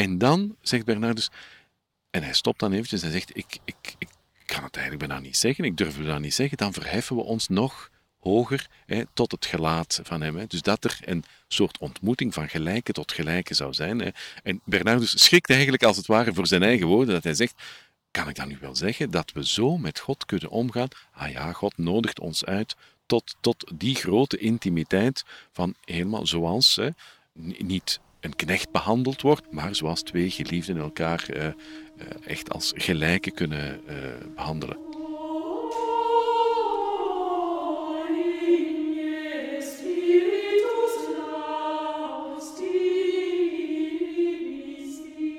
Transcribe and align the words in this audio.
En 0.00 0.18
dan 0.18 0.56
zegt 0.60 0.84
Bernardus, 0.84 1.30
en 2.10 2.22
hij 2.22 2.32
stopt 2.32 2.60
dan 2.60 2.72
eventjes 2.72 3.02
en 3.02 3.10
zegt, 3.10 3.36
ik, 3.36 3.58
ik, 3.64 3.94
ik 3.98 4.08
kan 4.46 4.64
het 4.64 4.76
eigenlijk 4.76 5.06
bijna 5.06 5.22
niet 5.22 5.36
zeggen, 5.36 5.64
ik 5.64 5.76
durf 5.76 5.94
het 5.94 6.04
bijna 6.04 6.18
niet 6.18 6.34
zeggen, 6.34 6.56
dan 6.58 6.72
verheffen 6.72 7.16
we 7.16 7.22
ons 7.22 7.48
nog 7.48 7.90
hoger 8.18 8.66
hè, 8.86 9.02
tot 9.14 9.32
het 9.32 9.46
gelaat 9.46 10.00
van 10.02 10.20
hem. 10.20 10.36
Hè. 10.36 10.46
Dus 10.46 10.62
dat 10.62 10.84
er 10.84 10.98
een 11.04 11.24
soort 11.48 11.78
ontmoeting 11.78 12.34
van 12.34 12.48
gelijke 12.48 12.92
tot 12.92 13.12
gelijke 13.12 13.54
zou 13.54 13.74
zijn. 13.74 13.98
Hè. 13.98 14.08
En 14.42 14.60
Bernardus 14.64 15.24
schrikt 15.24 15.50
eigenlijk 15.50 15.82
als 15.82 15.96
het 15.96 16.06
ware 16.06 16.34
voor 16.34 16.46
zijn 16.46 16.62
eigen 16.62 16.86
woorden, 16.86 17.14
dat 17.14 17.24
hij 17.24 17.34
zegt, 17.34 17.62
kan 18.10 18.28
ik 18.28 18.34
dan 18.34 18.48
nu 18.48 18.58
wel 18.60 18.76
zeggen 18.76 19.10
dat 19.10 19.32
we 19.32 19.46
zo 19.46 19.76
met 19.78 19.98
God 19.98 20.24
kunnen 20.24 20.50
omgaan? 20.50 20.88
Ah 21.12 21.30
ja, 21.30 21.52
God 21.52 21.78
nodigt 21.78 22.20
ons 22.20 22.44
uit 22.44 22.76
tot, 23.06 23.36
tot 23.40 23.72
die 23.74 23.94
grote 23.94 24.38
intimiteit 24.38 25.24
van 25.52 25.74
helemaal 25.84 26.26
zoals 26.26 26.76
hè, 26.76 26.88
niet 27.58 28.00
een 28.20 28.36
knecht 28.36 28.70
behandeld 28.70 29.22
wordt, 29.22 29.50
maar 29.50 29.74
zoals 29.74 30.02
twee 30.02 30.30
geliefden 30.30 30.76
elkaar 30.76 31.26
uh, 31.30 31.44
uh, 31.44 31.52
echt 32.24 32.50
als 32.50 32.72
gelijke 32.76 33.30
kunnen 33.30 33.80
uh, 33.88 33.94
behandelen. 34.34 34.76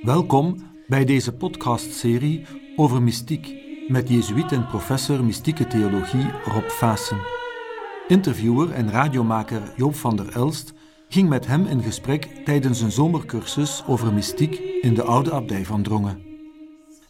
Welkom 0.02 0.72
bij 0.88 1.06
deze 1.06 1.34
podcastserie 1.34 2.46
over 2.76 3.02
mystiek 3.02 3.54
met 3.88 4.10
jezuïet 4.10 4.52
en 4.52 4.68
professor 4.68 5.24
mystieke 5.24 5.68
theologie 5.68 6.32
Rob 6.46 6.70
Vaassen. 6.70 7.18
Interviewer 8.08 8.72
en 8.72 8.92
radiomaker 8.92 9.74
Joop 9.76 9.96
van 9.96 10.16
der 10.16 10.30
Elst 10.30 10.74
ging 11.12 11.30
met 11.30 11.48
hem 11.48 11.66
in 11.66 11.84
gesprek 11.84 12.28
tijdens 12.46 12.82
een 12.82 12.92
zomercursus 12.92 13.84
over 13.88 14.14
mystiek 14.14 14.60
in 14.82 14.94
de 14.94 15.04
oude 15.04 15.32
abdij 15.32 15.66
van 15.66 15.84
Drongen. 15.84 16.22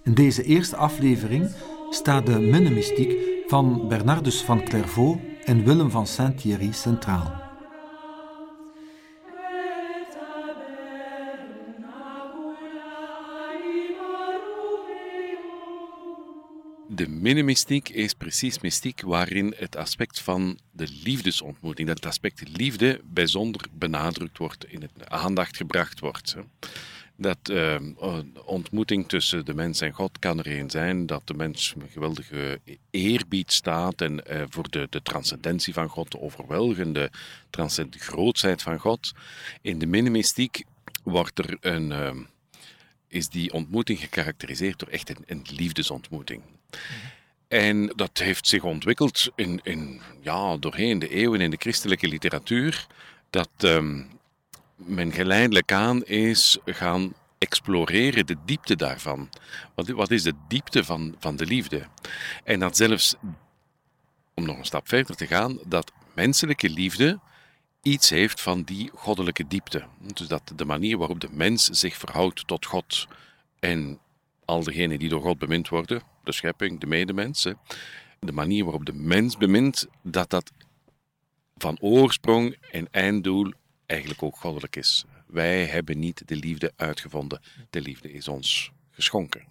In 0.04 0.14
deze 0.14 0.44
eerste 0.44 0.76
aflevering 0.76 1.52
staat 1.90 2.26
de 2.26 2.40
minnemystiek 2.40 3.14
van 3.48 3.88
Bernardus 3.88 4.42
van 4.42 4.64
Clairvaux 4.64 5.20
en 5.46 5.64
Willem 5.64 5.92
van 5.92 6.08
Saint-Thierry 6.08 6.72
centraal. 6.72 7.51
De 17.02 17.10
minnemystiek 17.10 17.90
is 17.90 18.14
precies 18.14 18.60
mystiek 18.60 19.02
waarin 19.02 19.54
het 19.58 19.76
aspect 19.76 20.20
van 20.20 20.60
de 20.72 20.88
liefdesontmoeting, 21.04 21.88
dat 21.88 21.98
het 21.98 22.06
aspect 22.06 22.58
liefde 22.58 23.02
bijzonder 23.04 23.62
benadrukt 23.72 24.38
wordt, 24.38 24.66
in 24.66 24.82
het 24.82 25.10
aandacht 25.10 25.58
gebracht 25.58 26.00
wordt. 26.00 26.36
Dat 27.16 27.38
uh, 27.52 27.76
ontmoeting 28.46 29.08
tussen 29.08 29.46
de 29.46 29.54
mens 29.54 29.82
en 29.82 29.92
God 29.92 30.20
kan 30.20 30.40
er 30.40 30.60
een 30.60 30.70
zijn, 30.70 31.06
dat 31.06 31.22
de 31.26 31.34
mens 31.34 31.74
een 31.78 31.90
geweldige 31.90 32.60
eerbied 32.90 33.52
staat 33.52 34.02
en 34.02 34.22
uh, 34.32 34.44
voor 34.50 34.70
de, 34.70 34.88
de 34.90 35.02
transcendentie 35.02 35.74
van 35.74 35.90
God, 35.90 36.12
de 36.12 36.22
overweldigende 36.22 37.12
transcendente 37.50 38.00
grootheid 38.00 38.62
van 38.62 38.80
God. 38.80 39.12
In 39.62 39.80
de 39.80 39.86
minnemystiek 39.86 40.64
wordt 41.04 41.40
er 41.40 41.58
een... 41.62 41.90
Uh, 41.90 42.10
is 43.12 43.30
die 43.30 43.54
ontmoeting 43.54 44.00
gekarakteriseerd 44.00 44.80
door 44.80 44.90
echt 44.90 45.10
een, 45.10 45.24
een 45.26 45.46
liefdesontmoeting. 45.56 46.42
En 47.48 47.88
dat 47.96 48.18
heeft 48.18 48.48
zich 48.48 48.64
ontwikkeld 48.64 49.32
in, 49.36 49.60
in, 49.64 50.02
ja, 50.22 50.58
doorheen 50.58 51.00
de 51.00 51.10
eeuwen 51.10 51.42
in 51.42 51.52
de 51.52 51.58
christelijke 51.60 52.08
literatuur, 52.08 52.88
dat 53.30 53.50
um, 53.60 54.08
men 54.76 55.12
geleidelijk 55.12 55.72
aan 55.72 56.04
is 56.06 56.58
gaan 56.66 57.14
exploreren 57.38 58.26
de 58.26 58.36
diepte 58.46 58.76
daarvan. 58.76 59.30
Wat, 59.76 59.88
wat 59.88 60.12
is 60.12 60.24
de 60.24 60.34
diepte 60.48 60.84
van, 60.84 61.16
van 61.20 61.36
de 61.36 61.46
liefde? 61.46 61.88
En 62.44 62.60
dat 62.60 62.78
zelfs, 62.78 63.16
om 64.34 64.46
nog 64.46 64.58
een 64.58 64.66
stap 64.66 64.88
verder 64.88 65.16
te 65.16 65.28
gaan, 65.28 65.60
dat 65.66 65.92
menselijke 66.14 66.70
liefde 66.70 67.20
iets 67.82 68.10
heeft 68.10 68.42
van 68.42 68.64
die 68.64 68.90
goddelijke 68.94 69.48
diepte. 69.48 69.84
Dus 70.14 70.28
dat 70.28 70.52
de 70.56 70.66
manier 70.66 70.98
waarop 70.98 71.20
de 71.20 71.30
mens 71.32 71.66
zich 71.66 71.98
verhoudt 71.98 72.48
tot 72.48 72.66
God 72.66 73.08
en 73.60 74.00
al 74.46 74.64
degenen 74.64 75.00
die 75.00 75.10
door 75.10 75.22
God 75.22 75.38
bemind 75.38 75.70
worden, 75.70 76.02
de 76.24 76.32
schepping, 76.32 76.80
de 76.80 76.88
medemensen, 76.88 77.58
de 78.20 78.32
manier 78.32 78.64
waarop 78.64 78.86
de 78.86 78.94
mens 78.94 79.38
bemint, 79.38 79.88
dat 80.04 80.30
dat 80.30 80.52
van 81.58 81.78
oorsprong 81.80 82.58
en 82.72 82.88
einddoel 82.92 83.54
eigenlijk 83.86 84.24
ook 84.24 84.38
goddelijk 84.38 84.76
is. 84.76 85.06
Wij 85.28 85.66
hebben 85.66 86.00
niet 86.00 86.28
de 86.28 86.36
liefde 86.36 86.74
uitgevonden, 86.76 87.42
de 87.70 87.82
liefde 87.82 88.12
is 88.12 88.28
ons 88.28 88.72
geschonken. 88.92 89.46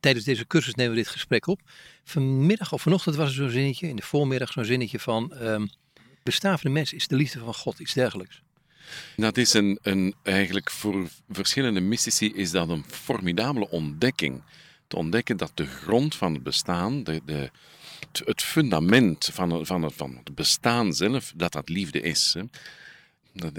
Tijdens 0.00 0.24
deze 0.24 0.46
cursus 0.46 0.74
nemen 0.74 0.92
we 0.92 0.98
dit 0.98 1.08
gesprek 1.08 1.46
op. 1.46 1.60
Vanmiddag 2.04 2.72
of 2.72 2.82
vanochtend 2.82 3.16
was 3.16 3.28
er 3.28 3.34
zo'n 3.34 3.50
zinnetje, 3.50 3.88
in 3.88 3.96
de 3.96 4.02
voormiddag 4.02 4.52
zo'n 4.52 4.64
zinnetje 4.64 5.00
van... 5.00 5.32
Um, 5.42 5.70
bestaan 6.26 6.58
van 6.58 6.70
de 6.70 6.76
mens 6.76 6.92
is 6.92 7.08
de 7.08 7.16
liefde 7.16 7.38
van 7.38 7.54
God, 7.54 7.78
iets 7.78 7.94
dergelijks. 7.94 8.42
Dat 9.16 9.36
is 9.36 9.52
een, 9.52 9.78
een, 9.82 10.14
eigenlijk 10.22 10.70
voor 10.70 11.08
verschillende 11.28 11.80
mystici 11.80 12.32
is 12.34 12.50
dat 12.50 12.68
een 12.68 12.84
formidabele 12.88 13.70
ontdekking. 13.70 14.42
Te 14.86 14.96
ontdekken 14.96 15.36
dat 15.36 15.52
de 15.54 15.66
grond 15.66 16.14
van 16.14 16.34
het 16.34 16.42
bestaan, 16.42 17.04
de, 17.04 17.20
de, 17.24 17.50
het 18.24 18.42
fundament 18.42 19.28
van 19.32 19.50
het, 19.50 19.66
van, 19.66 19.82
het, 19.82 19.94
van 19.94 20.16
het 20.16 20.34
bestaan 20.34 20.92
zelf, 20.92 21.32
dat 21.36 21.52
dat 21.52 21.68
liefde 21.68 22.00
is. 22.00 22.36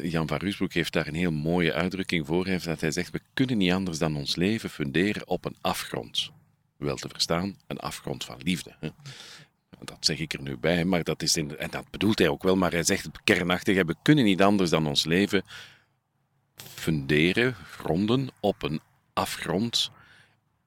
Jan 0.02 0.28
van 0.28 0.38
Ruusbroek 0.38 0.74
heeft 0.74 0.94
daar 0.94 1.08
een 1.08 1.14
heel 1.14 1.32
mooie 1.32 1.74
uitdrukking 1.74 2.26
voor. 2.26 2.46
Dat 2.64 2.82
hij 2.82 2.92
zegt, 2.92 3.12
we 3.12 3.22
kunnen 3.34 3.58
niet 3.58 3.72
anders 3.72 3.98
dan 3.98 4.16
ons 4.16 4.36
leven 4.36 4.70
funderen 4.70 5.28
op 5.28 5.46
een 5.46 5.58
afgrond. 5.62 6.32
Wel 6.78 6.96
te 6.96 7.10
verstaan, 7.10 7.58
een 7.68 7.80
afgrond 7.80 8.24
van 8.26 8.38
liefde. 8.44 8.76
Dat 9.84 9.98
zeg 10.00 10.20
ik 10.20 10.34
er 10.34 10.42
nu 10.42 10.58
bij, 10.58 10.86
maar 10.86 11.04
dat 11.04 11.22
is 11.22 11.38
in, 11.38 11.58
en 11.58 11.70
dat 11.70 11.90
bedoelt 11.90 12.20
hij 12.20 12.28
ook 12.28 12.44
wel, 12.44 12.56
maar 12.56 12.72
hij 12.72 12.84
zegt 12.84 13.10
kernachtig, 13.24 13.84
we 13.86 13.96
kunnen 14.02 14.24
niet 14.24 14.42
anders 14.42 14.70
dan 14.70 14.88
ons 14.88 15.06
leven 15.06 15.44
funderen, 16.58 17.54
gronden 17.54 18.30
op 18.40 18.64
een 18.64 18.82
afgrond. 19.14 19.92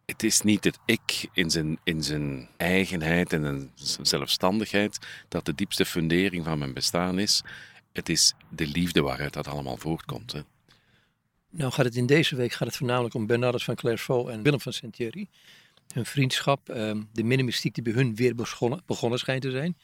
Het 0.07 0.23
is 0.23 0.41
niet 0.41 0.65
het 0.65 0.79
ik 0.85 1.29
in 1.33 1.51
zijn, 1.51 1.79
in 1.85 2.03
zijn 2.03 2.49
eigenheid 2.57 3.33
en 3.33 3.71
zijn 3.75 4.07
zelfstandigheid 4.07 4.99
dat 5.29 5.45
de 5.45 5.55
diepste 5.55 5.85
fundering 5.85 6.45
van 6.45 6.59
mijn 6.59 6.73
bestaan 6.73 7.19
is. 7.19 7.43
Het 7.93 8.09
is 8.09 8.35
de 8.49 8.67
liefde 8.67 9.03
waaruit 9.03 9.33
dat 9.33 9.49
allemaal 9.49 9.77
voortkomt. 9.77 10.33
Hè. 10.33 10.41
Nou 11.51 11.73
gaat 11.73 11.85
het 11.85 11.97
in 11.97 12.07
deze 12.07 12.37
week 12.37 12.53
gaat 12.53 12.69
het 12.69 12.77
voornamelijk 12.77 13.15
om 13.15 13.27
Bernardus 13.27 13.65
van 13.65 13.75
Clairvaux 13.75 14.31
en 14.31 14.43
Willem 14.43 14.61
van 14.61 14.73
Saint-Thierry 14.73 15.29
hun 15.93 16.07
vriendschap, 16.07 16.69
ehm, 16.69 17.03
de 17.13 17.23
minimystiek 17.23 17.75
die 17.75 17.83
bij 17.83 17.93
hun 17.93 18.15
weer 18.15 18.35
begonnen, 18.35 18.83
begonnen 18.87 19.19
schijnt 19.19 19.43
te 19.43 19.51
zijn. 19.51 19.77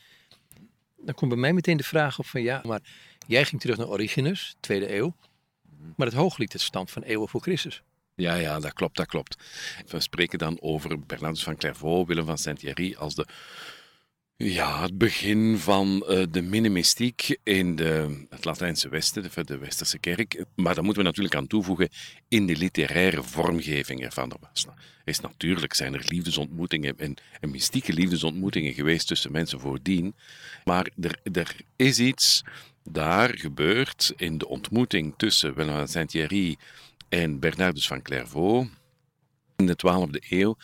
Dan 0.96 1.14
komt 1.14 1.30
bij 1.30 1.40
mij 1.40 1.52
meteen 1.52 1.76
de 1.76 1.82
vraag 1.82 2.18
op 2.18 2.26
van 2.26 2.42
ja, 2.42 2.62
maar 2.64 2.80
jij 3.26 3.44
ging 3.44 3.60
terug 3.60 3.76
naar 3.76 3.88
Origenes, 3.88 4.56
tweede 4.60 4.94
eeuw. 4.94 5.14
Maar 5.96 6.06
het 6.06 6.16
hooglied 6.16 6.52
het 6.52 6.62
stamt 6.62 6.90
van 6.90 7.02
eeuwen 7.02 7.28
voor 7.28 7.40
Christus. 7.40 7.82
Ja, 8.14 8.34
ja, 8.34 8.60
dat 8.60 8.72
klopt, 8.72 8.96
dat 8.96 9.06
klopt. 9.06 9.36
We 9.86 10.00
spreken 10.00 10.38
dan 10.38 10.60
over 10.60 11.06
Bernardus 11.06 11.42
van 11.42 11.56
Clairvaux, 11.56 12.08
Willem 12.08 12.24
van 12.24 12.38
Saint-Thierry 12.38 12.94
als 12.98 13.14
de 13.14 13.26
ja, 14.36 14.82
het 14.82 14.98
begin 14.98 15.58
van 15.58 16.06
uh, 16.08 16.22
de 16.30 16.42
minimystiek 16.42 17.38
in 17.42 17.76
de, 17.76 18.24
het 18.30 18.44
Latijnse 18.44 18.88
Westen, 18.88 19.22
de, 19.22 19.44
de, 19.44 19.58
Westerse 19.58 19.98
kerk. 19.98 20.44
Maar 20.54 20.74
daar 20.74 20.84
moeten 20.84 21.02
we 21.02 21.08
natuurlijk 21.08 21.34
aan 21.34 21.46
toevoegen 21.46 21.88
in 22.28 22.46
de 22.46 22.56
literaire 22.56 23.22
vormgeving 23.22 24.04
ervan. 24.04 24.30
Er 24.30 24.38
is 25.04 25.20
natuurlijk 25.20 25.74
zijn 25.74 25.94
er 25.94 26.04
liefdesontmoetingen 26.08 26.98
en, 26.98 27.14
en 27.40 27.50
mystieke 27.50 27.92
liefdesontmoetingen 27.92 28.72
geweest 28.72 29.06
tussen 29.06 29.32
mensen 29.32 29.60
voordien. 29.60 30.14
Maar 30.64 30.90
er, 31.00 31.20
er 31.32 31.56
is 31.76 31.98
iets 31.98 32.44
daar 32.84 33.38
gebeurd 33.38 34.12
in 34.16 34.38
de 34.38 34.48
ontmoeting 34.48 35.14
tussen 35.16 35.54
Willem 35.54 35.86
Saint-Thierry 35.86 36.56
en 37.08 37.38
Bernardus 37.38 37.86
van 37.86 38.02
Clairvaux 38.02 38.68
in 39.56 39.66
de 39.66 39.76
12e 39.76 40.28
eeuw 40.28 40.56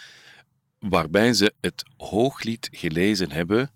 waarbij 0.88 1.32
ze 1.32 1.52
het 1.60 1.84
hooglied 1.96 2.68
gelezen 2.72 3.30
hebben 3.30 3.70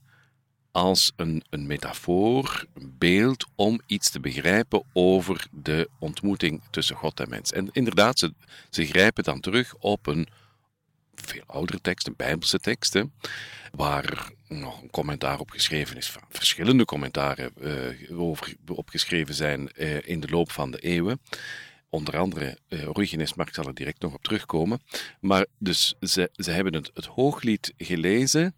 als 0.72 1.12
een, 1.16 1.42
een 1.50 1.66
metafoor, 1.66 2.66
een 2.74 2.94
beeld 2.98 3.46
om 3.54 3.80
iets 3.86 4.10
te 4.10 4.20
begrijpen 4.20 4.82
over 4.92 5.46
de 5.50 5.88
ontmoeting 5.98 6.62
tussen 6.70 6.96
God 6.96 7.20
en 7.20 7.28
mens. 7.28 7.52
En 7.52 7.68
inderdaad, 7.72 8.18
ze, 8.18 8.34
ze 8.70 8.86
grijpen 8.86 9.24
dan 9.24 9.40
terug 9.40 9.74
op 9.78 10.06
een 10.06 10.28
veel 11.14 11.42
oudere 11.46 11.80
tekst, 11.80 12.06
een 12.06 12.16
Bijbelse 12.16 12.58
tekst, 12.58 13.02
waar 13.72 14.30
nog 14.48 14.82
een 14.82 14.90
commentaar 14.90 15.40
op 15.40 15.50
geschreven 15.50 15.96
is, 15.96 16.14
verschillende 16.28 16.84
commentaren 16.84 17.52
uh, 17.60 18.20
over 18.20 18.54
opgeschreven 18.66 19.34
zijn 19.34 19.70
uh, 19.76 20.08
in 20.08 20.20
de 20.20 20.28
loop 20.28 20.50
van 20.50 20.70
de 20.70 20.78
eeuwen 20.78 21.20
onder 21.96 22.18
andere 22.18 22.58
uh, 22.68 22.88
Origenes, 22.88 23.34
maar 23.34 23.48
ik 23.48 23.54
zal 23.54 23.66
er 23.66 23.74
direct 23.74 24.02
nog 24.02 24.14
op 24.14 24.22
terugkomen. 24.22 24.80
Maar 25.20 25.46
dus 25.58 25.94
ze, 26.00 26.30
ze 26.34 26.50
hebben 26.50 26.74
het, 26.74 27.06
hooglied 27.06 27.72
gelezen, 27.76 28.54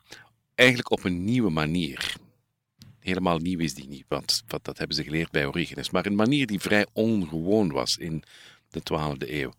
eigenlijk 0.55 0.91
op 0.91 1.05
een 1.05 1.25
nieuwe 1.25 1.51
manier. 1.51 2.17
Helemaal 2.99 3.39
nieuw 3.39 3.59
is 3.59 3.75
die 3.75 3.89
niet, 3.89 4.05
want 4.09 4.43
wat, 4.47 4.65
dat 4.65 4.79
hebben 4.79 4.97
ze 4.97 5.05
geleerd 5.05 5.31
bij 5.31 5.47
Origenes. 5.47 5.91
Maar 5.91 6.07
een 6.07 6.15
manier 6.15 6.47
die 6.47 6.61
vrij 6.61 6.87
ongewoon 6.93 7.73
was 7.73 7.97
in 7.97 8.23
de 8.71 8.81
12e 8.81 9.31
eeuw. 9.31 9.53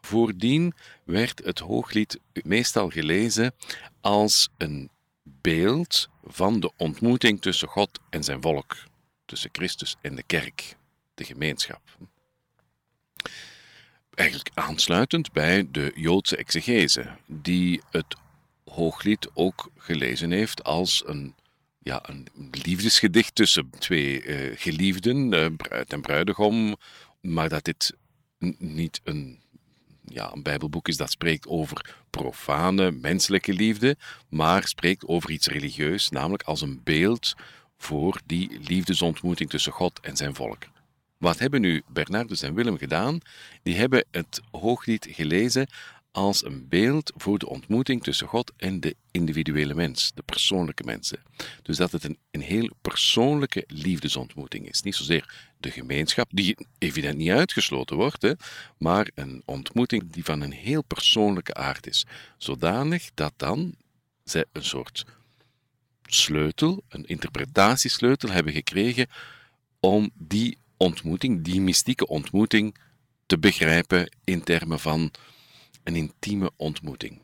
Voordien 0.00 0.74
werd 1.04 1.44
het 1.44 1.58
hooglied 1.58 2.18
meestal 2.32 2.90
gelezen 2.90 3.54
als 4.00 4.48
een 4.56 4.90
beeld 5.22 6.08
van 6.24 6.60
de 6.60 6.72
ontmoeting 6.76 7.40
tussen 7.40 7.68
God 7.68 8.00
en 8.10 8.24
zijn 8.24 8.42
volk, 8.42 8.76
tussen 9.24 9.50
Christus 9.52 9.96
en 10.00 10.14
de 10.14 10.22
kerk, 10.22 10.76
de 11.14 11.24
gemeenschap. 11.24 11.80
Eigenlijk 14.14 14.50
aansluitend 14.54 15.32
bij 15.32 15.66
de 15.70 15.92
Joodse 15.94 16.36
exegese, 16.36 17.06
die 17.26 17.80
het 17.90 18.16
hooglied 18.64 19.28
ook 19.34 19.70
gelezen 19.76 20.30
heeft 20.30 20.64
als 20.64 21.02
een, 21.06 21.34
ja, 21.78 22.08
een 22.08 22.28
liefdesgedicht 22.50 23.34
tussen 23.34 23.70
twee 23.78 24.24
uh, 24.24 24.58
geliefden, 24.58 25.32
uh, 25.32 25.46
bruid 25.56 25.92
en 25.92 26.00
bruidegom, 26.00 26.76
maar 27.20 27.48
dat 27.48 27.64
dit 27.64 27.94
niet 28.58 29.00
een 29.04 29.42
ja, 30.04 30.32
een 30.32 30.42
Bijbelboek 30.42 30.88
is 30.88 30.96
dat 30.96 31.10
spreekt 31.10 31.46
over 31.46 31.94
profane 32.10 32.90
menselijke 32.90 33.52
liefde, 33.52 33.96
maar 34.28 34.68
spreekt 34.68 35.06
over 35.06 35.30
iets 35.30 35.46
religieus, 35.46 36.08
namelijk 36.08 36.42
als 36.42 36.60
een 36.60 36.80
beeld 36.84 37.34
voor 37.76 38.20
die 38.26 38.60
liefdesontmoeting 38.60 39.50
tussen 39.50 39.72
God 39.72 40.00
en 40.00 40.16
zijn 40.16 40.34
volk. 40.34 40.62
Wat 41.24 41.38
hebben 41.38 41.60
nu 41.60 41.82
Bernardus 41.88 42.42
en 42.42 42.54
Willem 42.54 42.78
gedaan? 42.78 43.18
Die 43.62 43.74
hebben 43.74 44.04
het 44.10 44.40
hooglied 44.50 45.06
gelezen 45.10 45.66
als 46.10 46.44
een 46.44 46.68
beeld 46.68 47.12
voor 47.16 47.38
de 47.38 47.48
ontmoeting 47.48 48.02
tussen 48.02 48.26
God 48.26 48.52
en 48.56 48.80
de 48.80 48.96
individuele 49.10 49.74
mens, 49.74 50.12
de 50.14 50.22
persoonlijke 50.22 50.84
mensen. 50.84 51.22
Dus 51.62 51.76
dat 51.76 51.92
het 51.92 52.04
een, 52.04 52.18
een 52.30 52.40
heel 52.40 52.70
persoonlijke 52.80 53.64
liefdesontmoeting 53.66 54.68
is. 54.68 54.82
Niet 54.82 54.94
zozeer 54.94 55.52
de 55.58 55.70
gemeenschap, 55.70 56.30
die 56.32 56.56
evident 56.78 57.16
niet 57.16 57.30
uitgesloten 57.30 57.96
wordt, 57.96 58.22
hè, 58.22 58.32
maar 58.78 59.10
een 59.14 59.42
ontmoeting 59.44 60.12
die 60.12 60.24
van 60.24 60.40
een 60.40 60.52
heel 60.52 60.82
persoonlijke 60.82 61.54
aard 61.54 61.86
is. 61.86 62.06
Zodanig 62.38 63.10
dat 63.14 63.32
dan 63.36 63.74
zij 64.24 64.44
een 64.52 64.64
soort 64.64 65.04
sleutel, 66.02 66.82
een 66.88 67.04
interpretatiesleutel 67.04 68.30
hebben 68.30 68.52
gekregen 68.52 69.06
om 69.80 70.10
die 70.14 70.58
ontmoeting, 70.84 71.44
die 71.44 71.60
mystieke 71.60 72.06
ontmoeting, 72.06 72.76
te 73.26 73.38
begrijpen 73.38 74.16
in 74.24 74.42
termen 74.42 74.80
van 74.80 75.10
een 75.82 75.96
intieme 75.96 76.50
ontmoeting. 76.56 77.20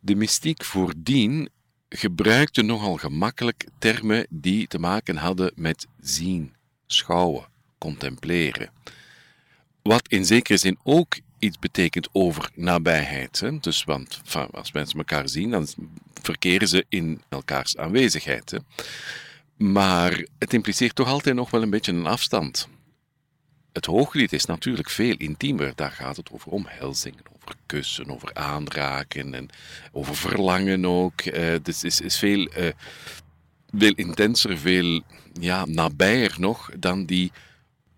De 0.00 0.14
mystiek 0.14 0.64
voordien 0.64 1.48
gebruikte 1.88 2.62
nogal 2.62 2.96
gemakkelijk 2.96 3.66
termen 3.78 4.26
die 4.30 4.66
te 4.66 4.78
maken 4.78 5.16
hadden 5.16 5.52
met 5.54 5.86
zien, 6.00 6.54
schouwen, 6.86 7.46
contempleren. 7.78 8.70
Wat 9.82 10.08
in 10.08 10.24
zekere 10.24 10.56
zin 10.58 10.78
ook 10.82 11.16
iets 11.38 11.58
betekent 11.58 12.08
over 12.12 12.50
nabijheid. 12.54 13.40
Hè? 13.40 13.58
Dus, 13.58 13.84
want 13.84 14.20
als 14.50 14.72
mensen 14.72 14.98
elkaar 14.98 15.28
zien, 15.28 15.50
dan 15.50 15.66
verkeren 16.22 16.68
ze 16.68 16.84
in 16.88 17.22
elkaars 17.28 17.76
aanwezigheid. 17.76 18.50
Hè? 18.50 18.58
Maar 19.56 20.26
het 20.38 20.52
impliceert 20.52 20.94
toch 20.94 21.08
altijd 21.08 21.36
nog 21.36 21.50
wel 21.50 21.62
een 21.62 21.70
beetje 21.70 21.92
een 21.92 22.06
afstand. 22.06 22.68
Het 23.72 23.86
hooglied 23.86 24.32
is 24.32 24.44
natuurlijk 24.44 24.90
veel 24.90 25.14
intiemer. 25.16 25.72
Daar 25.74 25.90
gaat 25.90 26.16
het 26.16 26.30
over 26.30 26.50
omhelzingen, 26.50 27.22
over 27.36 27.54
kussen, 27.66 28.10
over 28.10 28.34
aanraken 28.34 29.34
en 29.34 29.48
over 29.92 30.16
verlangen 30.16 30.84
ook. 30.84 31.24
Uh, 31.24 31.54
dus 31.62 31.84
is, 31.84 32.00
is 32.00 32.18
veel, 32.18 32.58
uh, 32.58 32.68
veel 33.74 33.94
intenser, 33.94 34.58
veel 34.58 35.02
ja, 35.40 35.64
nabijer 35.64 36.34
nog 36.38 36.70
dan 36.78 37.04
die 37.04 37.32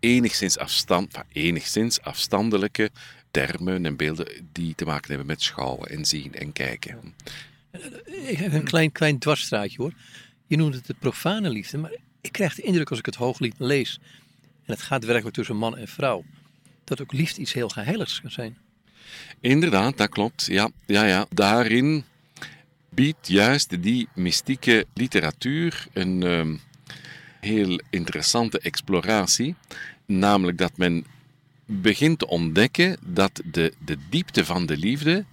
enigszins, 0.01 0.59
afstand, 0.59 1.15
enigszins 1.33 2.01
afstandelijke 2.01 2.91
termen 3.31 3.87
en 3.87 3.97
beelden 3.97 4.49
die 4.53 4.75
te 4.75 4.85
maken 4.85 5.09
hebben 5.09 5.27
met 5.27 5.43
schouwen 5.43 5.89
en 5.89 6.05
zien 6.05 6.35
en 6.35 6.53
kijken. 6.53 7.15
Ik 8.05 8.39
heb 8.39 8.53
een 8.53 8.65
klein, 8.65 8.93
klein 8.93 9.19
dwarsstraatje 9.19 9.77
hoor. 9.77 9.93
Je 10.47 10.57
noemt 10.57 10.75
het 10.75 10.87
de 10.87 10.95
profane 10.95 11.51
liefde, 11.51 11.79
maar 11.79 11.97
ik 12.21 12.33
krijg 12.33 12.55
de 12.55 12.63
indruk 12.63 12.91
als 12.91 12.99
ik 12.99 13.07
het 13.07 13.15
hooglied 13.15 13.55
lees 13.59 14.01
en 14.67 14.73
het 14.73 14.83
gaat 14.83 15.05
werkelijk 15.05 15.37
tussen 15.37 15.57
man 15.57 15.77
en 15.77 15.89
vrouw, 15.89 16.25
dat 16.85 17.01
ook 17.01 17.13
liefde 17.13 17.41
iets 17.41 17.53
heel 17.53 17.69
geheiligs 17.69 18.21
kan 18.21 18.31
zijn. 18.31 18.59
Inderdaad, 19.41 19.97
dat 19.97 20.09
klopt. 20.09 20.47
Ja, 20.47 20.71
ja, 20.87 21.05
ja. 21.05 21.27
Daarin 21.31 22.05
biedt 22.89 23.29
juist 23.29 23.83
die 23.83 24.09
mystieke 24.15 24.87
literatuur 24.95 25.87
een 25.93 26.23
uh, 26.25 26.59
heel 27.41 27.81
interessante 27.91 28.59
exploratie. 28.59 29.55
Namelijk 30.07 30.59
dat 30.59 30.77
men 30.77 31.05
begint 31.67 32.19
te 32.19 32.27
ontdekken 32.27 32.97
dat 33.07 33.43
de, 33.45 33.73
de 33.85 33.99
diepte 34.11 34.45
van 34.45 34.67
de 34.67 34.77
liefde 34.77 35.25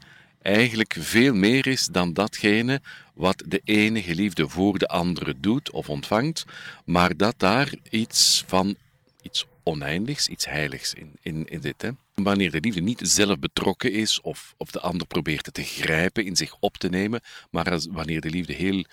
eigenlijk 0.41 0.95
veel 0.99 1.33
meer 1.33 1.67
is 1.67 1.85
dan 1.85 2.13
datgene 2.13 2.81
wat 3.13 3.43
de 3.47 3.61
ene 3.63 4.01
geliefde 4.01 4.49
voor 4.49 4.77
de 4.77 4.87
andere 4.87 5.35
doet 5.39 5.71
of 5.71 5.89
ontvangt, 5.89 6.45
maar 6.85 7.17
dat 7.17 7.35
daar 7.37 7.73
iets 7.89 8.43
van 8.47 8.75
iets 9.21 9.45
oneindigs, 9.63 10.27
iets 10.27 10.45
heiligs 10.45 10.93
in, 10.93 11.11
in, 11.21 11.47
in 11.47 11.59
dit. 11.59 11.81
Hè. 11.81 11.89
Wanneer 12.13 12.51
de 12.51 12.59
liefde 12.59 12.81
niet 12.81 12.99
zelf 13.03 13.39
betrokken 13.39 13.91
is 13.91 14.21
of, 14.21 14.53
of 14.57 14.71
de 14.71 14.79
ander 14.79 15.07
probeert 15.07 15.45
het 15.45 15.55
te 15.55 15.63
grijpen, 15.63 16.25
in 16.25 16.35
zich 16.35 16.55
op 16.59 16.77
te 16.77 16.89
nemen, 16.89 17.21
maar 17.49 17.71
als, 17.71 17.87
wanneer 17.91 18.21
de 18.21 18.29
liefde 18.29 18.53
heel 18.53 18.85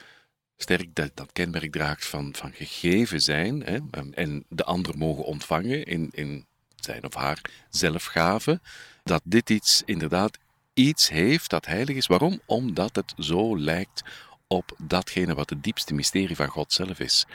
sterk 0.57 0.95
dat, 0.95 1.11
dat 1.15 1.33
kenmerk 1.33 1.73
draagt 1.73 2.07
van, 2.07 2.35
van 2.37 2.53
gegeven 2.53 3.21
zijn 3.21 3.63
hè, 3.63 3.79
en 4.15 4.45
de 4.49 4.65
ander 4.65 4.99
mogen 4.99 5.25
ontvangen 5.25 5.85
in, 5.85 6.09
in 6.13 6.47
zijn 6.77 7.05
of 7.05 7.15
haar 7.15 7.41
zelfgave, 7.71 8.61
dat 9.03 9.23
dit 9.25 9.51
iets 9.51 9.83
inderdaad 9.85 10.39
iets 10.75 11.09
heeft 11.09 11.51
dat 11.51 11.67
heilig 11.67 11.97
is. 11.97 12.07
Waarom? 12.07 12.41
Omdat 12.47 12.97
het 12.97 13.15
zo 13.19 13.59
lijkt 13.59 14.03
op 14.47 14.73
datgene 14.79 15.35
wat 15.35 15.51
het 15.51 15.63
diepste 15.63 15.95
mysterie 15.95 16.37
van 16.37 16.49
God 16.49 16.73
zelf 16.73 16.99
is. 16.99 17.27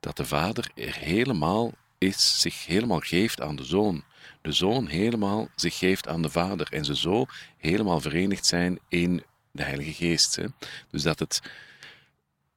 Dat 0.00 0.16
de 0.16 0.24
Vader 0.24 0.70
er 0.74 0.94
helemaal 0.94 1.72
is, 2.00 2.40
zich 2.40 2.66
helemaal 2.66 3.00
geeft 3.00 3.40
aan 3.40 3.56
de 3.56 3.64
zoon. 3.64 4.04
De 4.42 4.52
zoon 4.52 4.86
helemaal 4.86 5.48
zich 5.54 5.78
geeft 5.78 6.08
aan 6.08 6.22
de 6.22 6.30
vader. 6.30 6.68
En 6.70 6.84
ze 6.84 6.96
zo 6.96 7.26
helemaal 7.56 8.00
verenigd 8.00 8.46
zijn 8.46 8.78
in 8.88 9.22
de 9.52 9.62
Heilige 9.62 9.92
Geest. 9.92 10.36
Hè. 10.36 10.44
Dus 10.90 11.02
dat, 11.02 11.18
het, 11.18 11.40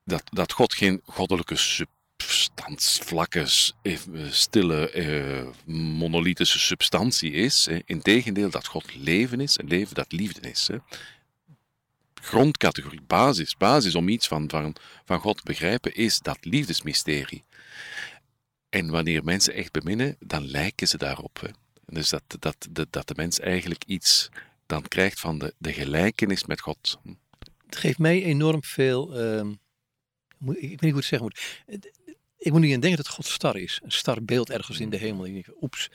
dat, 0.05 0.23
dat 0.31 0.51
God 0.51 0.73
geen 0.73 1.01
goddelijke 1.05 1.55
substantsvlakke, 1.55 3.47
eh, 3.81 3.97
stille, 4.29 4.89
eh, 4.89 5.47
monolithische 5.75 6.59
substantie 6.59 7.31
is. 7.31 7.69
Integendeel, 7.85 8.49
dat 8.49 8.67
God 8.67 8.95
leven 8.95 9.39
is, 9.39 9.57
een 9.57 9.67
leven 9.67 9.95
dat 9.95 10.11
liefde 10.11 10.49
is. 10.49 10.67
Hè. 10.67 10.77
Grondcategorie, 12.21 13.01
basis, 13.07 13.57
basis 13.57 13.95
om 13.95 14.09
iets 14.09 14.27
van, 14.27 14.50
van, 14.50 14.75
van 15.05 15.19
God 15.19 15.38
te 15.38 15.43
begrijpen, 15.45 15.95
is 15.95 16.19
dat 16.19 16.38
liefdesmysterie. 16.41 17.43
En 18.74 18.89
wanneer 18.89 19.24
mensen 19.24 19.53
echt 19.53 19.72
beminnen, 19.72 20.15
dan 20.20 20.46
lijken 20.46 20.88
ze 20.88 20.98
daarop. 20.98 21.39
Hè. 21.42 21.48
Dus 21.86 22.10
dat, 22.10 22.24
dat, 22.39 22.68
dat, 22.70 22.88
dat 22.89 23.08
de 23.08 23.13
mens 23.15 23.39
eigenlijk 23.39 23.84
iets 23.86 24.30
dan 24.65 24.88
krijgt 24.88 25.20
van 25.20 25.38
de, 25.38 25.53
de 25.58 25.74
gelijkenis 25.74 26.46
met 26.46 26.62
God. 26.62 27.00
Het 27.65 27.75
geeft 27.75 27.98
mij 27.98 28.24
enorm 28.24 28.63
veel. 28.63 29.22
Uh, 29.22 29.50
ik 30.39 30.70
weet 30.70 30.82
niet 30.82 30.82
hoe 30.82 30.96
het 30.96 31.06
zeggen 31.06 31.22
moet. 31.22 31.63
Ik 32.38 32.51
moet 32.51 32.62
niet 32.62 32.74
aan 32.74 32.80
denken 32.80 33.03
dat 33.03 33.13
God 33.13 33.25
star 33.25 33.58
is. 33.58 33.80
Een 33.84 33.92
star 33.92 34.24
beeld 34.24 34.50
ergens 34.50 34.80
in 34.80 34.89
de 34.89 34.98
hemel. 34.98 35.25
Ik 35.25 35.34
denk, 35.34 35.62
oeps. 35.62 35.89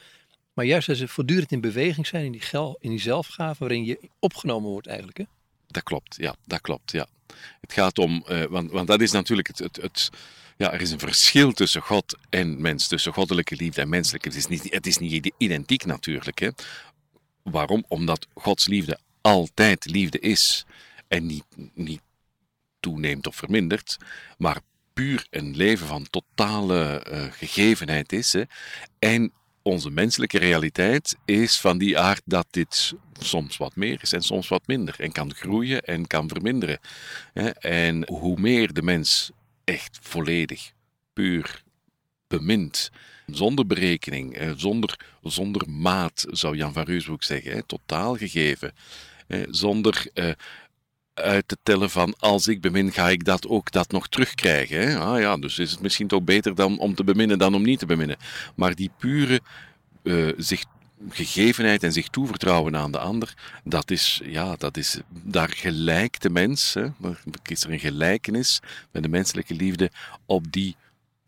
Maar 0.53 0.65
juist 0.65 0.89
als 0.89 0.99
ze 0.99 1.09
voortdurend 1.09 1.53
in 1.53 1.61
beweging 1.61 2.07
zijn, 2.07 2.25
in 2.25 2.33
die, 2.33 2.41
gel, 2.41 2.77
in 2.81 2.91
die 2.91 3.01
zelfgave, 3.01 3.59
waarin 3.59 3.85
je 3.85 4.11
opgenomen 4.19 4.71
wordt 4.71 4.87
eigenlijk. 4.87 5.19
Hè? 5.19 5.25
Dat 5.67 5.83
klopt, 5.83 6.17
ja, 6.17 6.35
dat 6.45 6.61
klopt, 6.61 6.93
ja. 6.93 7.07
Het 7.61 7.73
gaat 7.73 7.99
om, 7.99 8.25
uh, 8.29 8.45
want, 8.45 8.71
want 8.71 8.87
dat 8.87 9.01
is 9.01 9.11
natuurlijk 9.11 9.49
het, 9.49 9.59
het, 9.59 9.77
het 9.77 10.11
ja, 10.59 10.73
er 10.73 10.81
is 10.81 10.91
een 10.91 10.99
verschil 10.99 11.53
tussen 11.53 11.83
God 11.83 12.19
en 12.31 12.61
mens, 12.61 12.89
tussen 12.89 13.13
goddelijke 13.13 13.57
liefde 13.57 13.81
en 13.81 13.89
menselijke. 13.89 14.29
Het 14.29 14.37
is 14.37 14.47
niet, 14.47 14.73
het 14.73 14.87
is 14.87 14.99
niet 14.99 15.33
identiek 15.37 15.85
natuurlijk. 15.85 16.39
Hè? 16.39 16.49
Waarom? 17.43 17.85
Omdat 17.89 18.27
Gods 18.35 18.67
liefde 18.67 18.99
altijd 19.21 19.85
liefde 19.85 20.19
is 20.19 20.65
en 21.09 21.27
niet, 21.27 21.45
niet 21.75 22.01
toeneemt 22.81 23.27
of 23.27 23.37
vermindert, 23.37 23.97
maar 24.39 24.61
puur 24.93 25.27
een 25.31 25.57
leven 25.57 25.87
van 25.87 26.07
totale 26.11 27.07
uh, 27.11 27.25
gegevenheid 27.31 28.13
is. 28.13 28.33
Hè? 28.33 28.43
En 28.99 29.33
onze 29.63 29.91
menselijke 29.91 30.39
realiteit 30.39 31.17
is 31.25 31.61
van 31.61 31.79
die 31.79 31.99
aard 31.99 32.23
dat 32.25 32.47
dit 32.51 32.95
soms 33.21 33.57
wat 33.57 33.77
meer 33.77 33.99
is 34.03 34.13
en 34.13 34.23
soms 34.23 34.49
wat 34.49 34.67
minder. 34.67 34.95
En 35.01 35.13
kan 35.13 35.35
groeien 35.35 35.83
en 35.83 36.07
kan 36.07 36.29
verminderen. 36.29 36.79
En 37.59 38.09
hoe 38.09 38.41
meer 38.41 38.73
de 38.73 38.83
mens 38.83 39.31
echt 39.69 39.99
volledig, 40.03 40.73
puur 41.13 41.63
bemind. 42.27 42.91
Zonder 43.27 43.67
berekening, 43.67 44.35
eh, 44.37 44.51
zonder, 44.57 45.01
zonder 45.23 45.71
maat, 45.71 46.27
zou 46.31 46.57
Jan 46.57 46.73
van 46.73 46.85
Reusbroek 46.85 47.23
zeggen. 47.23 47.67
Totaal 47.67 48.17
gegeven. 48.17 48.73
Zonder 49.51 50.07
eh, 50.15 50.31
uit 51.15 51.49
te 51.49 51.57
tellen 51.63 51.91
van 51.91 52.15
als 52.19 52.49
ik 52.49 52.61
bemin, 52.61 52.93
ga 52.93 53.09
ik 53.09 53.25
dat 53.25 53.47
ook 53.47 53.71
dat 53.71 53.91
nog 53.91 54.09
terugkrijgen. 54.09 54.81
Hè? 54.81 54.99
Ah 54.99 55.21
ja, 55.21 55.37
dus 55.37 55.59
is 55.59 55.71
het 55.71 55.81
misschien 55.81 56.07
toch 56.07 56.23
beter 56.23 56.55
dan 56.55 56.79
om 56.79 56.95
te 56.95 57.05
beminnen 57.05 57.39
dan 57.39 57.55
om 57.55 57.63
niet 57.63 57.79
te 57.79 57.87
beminnen. 57.87 58.17
Maar 58.57 58.75
die 58.75 58.91
pure, 58.99 59.41
uh, 60.03 60.33
zich 60.37 60.65
gegevenheid 61.11 61.83
en 61.83 61.93
zich 61.93 62.09
toevertrouwen 62.09 62.77
aan 62.77 62.93
de 62.93 62.99
ander, 62.99 63.35
dat 63.65 63.91
is, 63.91 64.21
ja, 64.25 64.57
dat 64.57 64.77
is 64.77 65.01
daar 65.11 65.51
gelijk 65.51 66.21
de 66.21 66.31
mens, 66.31 66.75
hè, 66.75 66.87
is 67.47 67.65
er 67.65 67.71
een 67.71 67.79
gelijkenis 67.79 68.61
met 68.93 69.03
de 69.03 69.09
menselijke 69.09 69.55
liefde 69.55 69.91
op 70.27 70.53
die 70.53 70.77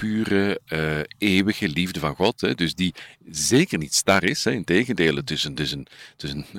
pure, 0.01 0.61
uh, 0.69 1.01
eeuwige 1.19 1.69
liefde 1.69 2.01
van 2.01 2.15
God. 2.15 2.41
Hè, 2.41 2.55
dus 2.55 2.75
die 2.75 2.95
zeker 3.31 3.79
niet 3.79 3.95
star 3.95 4.25
is. 4.25 4.45
Hè, 4.45 4.51
integendeel, 4.51 5.17
het 5.17 5.31
is, 5.31 5.45
een, 5.45 5.57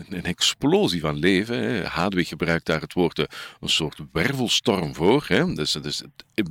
een 0.10 0.24
explosie 0.24 1.00
van 1.00 1.16
leven. 1.16 1.58
Hè. 1.58 1.86
Hadwig 1.86 2.28
gebruikt 2.28 2.66
daar 2.66 2.82
het 2.82 2.94
woord 2.94 3.20
eh, 3.20 3.26
een 3.60 3.70
soort 3.70 4.00
wervelstorm 4.12 4.96
voor. 4.96 5.26
Hè, 5.28 5.54
dus, 5.54 5.72
dus 5.72 6.00
het 6.00 6.46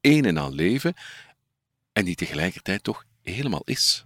een 0.00 0.24
en 0.24 0.36
al 0.36 0.52
leven. 0.52 0.94
En 1.92 2.04
die 2.04 2.14
tegelijkertijd 2.14 2.82
toch 2.82 3.04
helemaal 3.22 3.62
is. 3.64 4.04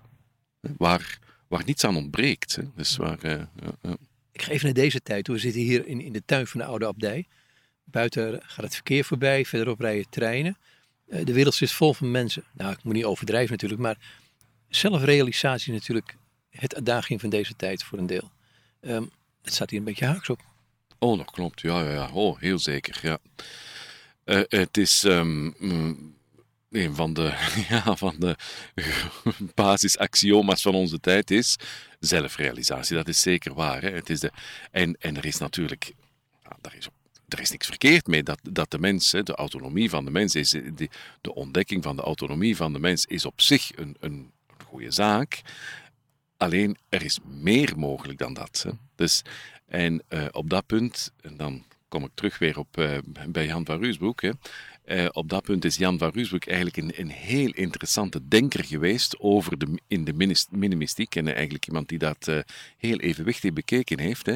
Waar, 0.60 1.18
waar 1.50 1.64
niets 1.64 1.84
aan 1.84 1.96
ontbreekt. 1.96 2.56
Hè. 2.56 2.62
Dus 2.74 2.96
waar, 2.96 3.24
uh, 3.24 3.32
uh, 3.32 3.92
Ik 4.32 4.42
ga 4.42 4.52
even 4.52 4.64
naar 4.64 4.74
deze 4.74 5.02
tijd. 5.02 5.26
We 5.26 5.38
zitten 5.38 5.60
hier 5.60 5.86
in, 5.86 6.00
in 6.00 6.12
de 6.12 6.22
tuin 6.24 6.46
van 6.46 6.60
de 6.60 6.66
oude 6.66 6.86
abdij. 6.86 7.26
Buiten 7.84 8.40
gaat 8.42 8.64
het 8.64 8.74
verkeer 8.74 9.04
voorbij, 9.04 9.44
verderop 9.44 9.80
rijden 9.80 10.08
treinen. 10.10 10.58
Uh, 11.08 11.24
de 11.24 11.32
wereld 11.32 11.54
zit 11.54 11.72
vol 11.72 11.94
van 11.94 12.10
mensen. 12.10 12.44
Nou, 12.52 12.72
ik 12.72 12.82
moet 12.82 12.94
niet 12.94 13.04
overdrijven 13.04 13.50
natuurlijk, 13.50 13.80
maar 13.80 13.98
zelfrealisatie 14.68 15.72
is 15.72 15.78
natuurlijk 15.78 16.16
het 16.50 16.76
adagium 16.76 17.20
van 17.20 17.30
deze 17.30 17.56
tijd 17.56 17.82
voor 17.82 17.98
een 17.98 18.06
deel. 18.06 18.30
Um, 18.80 19.10
het 19.42 19.54
staat 19.54 19.70
hier 19.70 19.78
een 19.78 19.84
beetje 19.84 20.06
haaks 20.06 20.28
op. 20.28 20.40
Oh, 20.98 21.18
dat 21.18 21.30
klopt. 21.30 21.60
Ja, 21.60 21.82
ja, 21.82 21.92
ja. 21.92 22.10
Oh, 22.12 22.38
heel 22.38 22.58
zeker. 22.58 23.00
Ja. 23.02 23.18
Uh, 24.24 24.42
het 24.48 24.76
is 24.76 25.02
um, 25.02 25.54
een 26.70 26.94
van 26.94 27.12
de, 27.14 27.34
ja, 27.68 27.96
van 27.96 28.14
de 28.18 28.36
basisaxioma's 29.54 30.62
van 30.62 30.74
onze 30.74 31.00
tijd 31.00 31.30
is 31.30 31.56
zelfrealisatie. 32.00 32.96
Dat 32.96 33.08
is 33.08 33.20
zeker 33.20 33.54
waar. 33.54 33.82
Hè? 33.82 33.90
Het 33.90 34.10
is 34.10 34.20
de, 34.20 34.30
en, 34.70 34.96
en 35.00 35.16
er 35.16 35.24
is 35.24 35.38
natuurlijk, 35.38 35.92
daar 36.60 36.76
is, 36.76 36.88
er 37.28 37.40
is 37.40 37.50
niks 37.50 37.66
verkeerd 37.66 38.06
mee 38.06 38.22
dat, 38.22 38.38
dat 38.42 38.70
de 38.70 38.78
mens, 38.78 39.10
de 39.10 39.34
autonomie 39.34 39.90
van 39.90 40.04
de 40.04 40.10
mens, 40.10 40.34
is, 40.34 40.50
de, 40.50 40.88
de 41.20 41.34
ontdekking 41.34 41.82
van 41.82 41.96
de 41.96 42.02
autonomie 42.02 42.56
van 42.56 42.72
de 42.72 42.78
mens 42.78 43.06
is 43.06 43.24
op 43.24 43.40
zich 43.40 43.70
een, 43.74 43.96
een 44.00 44.32
goede 44.64 44.90
zaak. 44.90 45.40
Alleen 46.36 46.76
er 46.88 47.02
is 47.02 47.18
meer 47.24 47.78
mogelijk 47.78 48.18
dan 48.18 48.34
dat. 48.34 48.62
Hè? 48.66 48.70
Dus, 48.94 49.22
en 49.66 50.02
uh, 50.08 50.24
op 50.30 50.50
dat 50.50 50.66
punt, 50.66 51.12
en 51.20 51.36
dan 51.36 51.64
kom 51.88 52.04
ik 52.04 52.10
terug 52.14 52.38
weer 52.38 52.58
op, 52.58 52.76
uh, 52.78 52.98
bij 53.28 53.46
Jan 53.46 53.66
van 53.66 53.80
Ruusbroek. 53.80 54.22
Hè. 54.22 54.30
Uh, 54.90 55.06
op 55.12 55.28
dat 55.28 55.42
punt 55.42 55.64
is 55.64 55.76
Jan 55.76 55.98
van 55.98 56.10
Ruusbroek 56.14 56.46
eigenlijk 56.46 56.76
een, 56.76 56.92
een 56.96 57.10
heel 57.10 57.50
interessante 57.50 58.28
denker 58.28 58.64
geweest 58.64 59.18
over 59.18 59.58
de, 59.58 59.78
in 59.86 60.04
de 60.04 60.36
minimistiek. 60.50 61.16
En 61.16 61.34
eigenlijk 61.34 61.66
iemand 61.66 61.88
die 61.88 61.98
dat 61.98 62.26
uh, 62.28 62.38
heel 62.76 62.98
evenwichtig 62.98 63.52
bekeken 63.52 64.00
heeft. 64.00 64.26
Hè. 64.26 64.34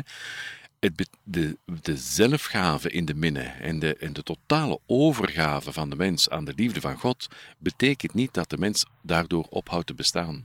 Het, 0.80 1.08
de, 1.23 1.58
de 1.64 1.96
zelfgave 1.96 2.90
in 2.90 3.04
de 3.04 3.14
minne 3.14 3.40
en 3.40 3.78
de, 3.78 3.96
en 3.96 4.12
de 4.12 4.23
totale 4.23 4.80
overgave 4.87 5.73
van 5.73 5.90
de 5.90 5.96
mens 5.96 6.30
aan 6.30 6.44
de 6.44 6.52
liefde 6.56 6.80
van 6.80 6.99
God 6.99 7.28
betekent 7.58 8.14
niet 8.14 8.34
dat 8.34 8.50
de 8.50 8.58
mens 8.58 8.84
daardoor 9.02 9.46
ophoudt 9.50 9.87
te 9.87 9.94
bestaan. 9.94 10.44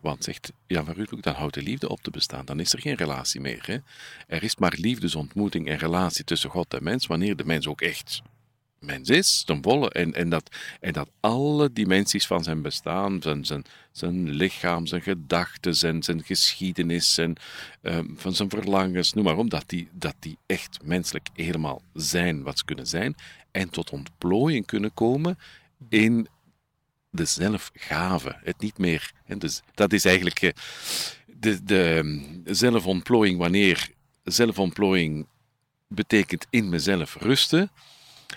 Want 0.00 0.24
zegt 0.24 0.52
Jan 0.66 0.84
van 0.84 0.94
Ruudbroek, 0.94 1.22
dan 1.22 1.34
houdt 1.34 1.54
de 1.54 1.62
liefde 1.62 1.88
op 1.88 2.00
te 2.00 2.10
bestaan. 2.10 2.44
Dan 2.44 2.60
is 2.60 2.72
er 2.72 2.80
geen 2.80 2.94
relatie 2.94 3.40
meer. 3.40 3.66
Hè? 3.66 3.78
Er 4.26 4.42
is 4.42 4.56
maar 4.56 4.74
liefdesontmoeting 4.76 5.68
en 5.68 5.78
relatie 5.78 6.24
tussen 6.24 6.50
God 6.50 6.74
en 6.74 6.84
mens, 6.84 7.06
wanneer 7.06 7.36
de 7.36 7.44
mens 7.44 7.66
ook 7.66 7.80
echt 7.80 8.22
mens 8.86 9.08
is, 9.08 9.42
ten 9.44 9.62
volle. 9.62 9.90
En, 9.90 10.14
en, 10.14 10.28
dat, 10.28 10.50
en 10.80 10.92
dat 10.92 11.10
alle 11.20 11.72
dimensies 11.72 12.26
van 12.26 12.44
zijn 12.44 12.62
bestaan, 12.62 13.22
zijn, 13.22 13.44
zijn, 13.44 13.64
zijn 13.92 14.30
lichaam, 14.30 14.86
zijn 14.86 15.02
gedachten, 15.02 15.74
zijn, 15.74 16.02
zijn 16.02 16.24
geschiedenis, 16.24 17.14
zijn, 17.14 17.36
um, 17.82 18.14
van 18.16 18.34
zijn 18.34 18.50
verlangens, 18.50 19.12
noem 19.12 19.24
maar 19.24 19.36
op, 19.36 19.50
dat 19.50 19.64
die, 19.66 19.88
dat 19.92 20.14
die 20.18 20.38
echt 20.46 20.78
menselijk 20.82 21.28
helemaal 21.34 21.82
zijn 21.94 22.42
wat 22.42 22.58
ze 22.58 22.64
kunnen 22.64 22.86
zijn 22.86 23.14
en 23.50 23.70
tot 23.70 23.90
ontplooiing 23.90 24.66
kunnen 24.66 24.94
komen 24.94 25.38
in 25.88 26.28
de 27.10 27.24
zelfgave. 27.24 28.36
Het 28.42 28.60
niet 28.60 28.78
meer. 28.78 29.12
Dus 29.38 29.62
dat 29.74 29.92
is 29.92 30.04
eigenlijk 30.04 30.42
eh, 30.42 30.50
de, 31.26 31.64
de 31.64 32.40
zelfontplooiing 32.44 33.38
wanneer 33.38 33.88
zelfontplooiing 34.24 35.26
betekent 35.88 36.46
in 36.50 36.68
mezelf 36.68 37.16
rusten, 37.20 37.70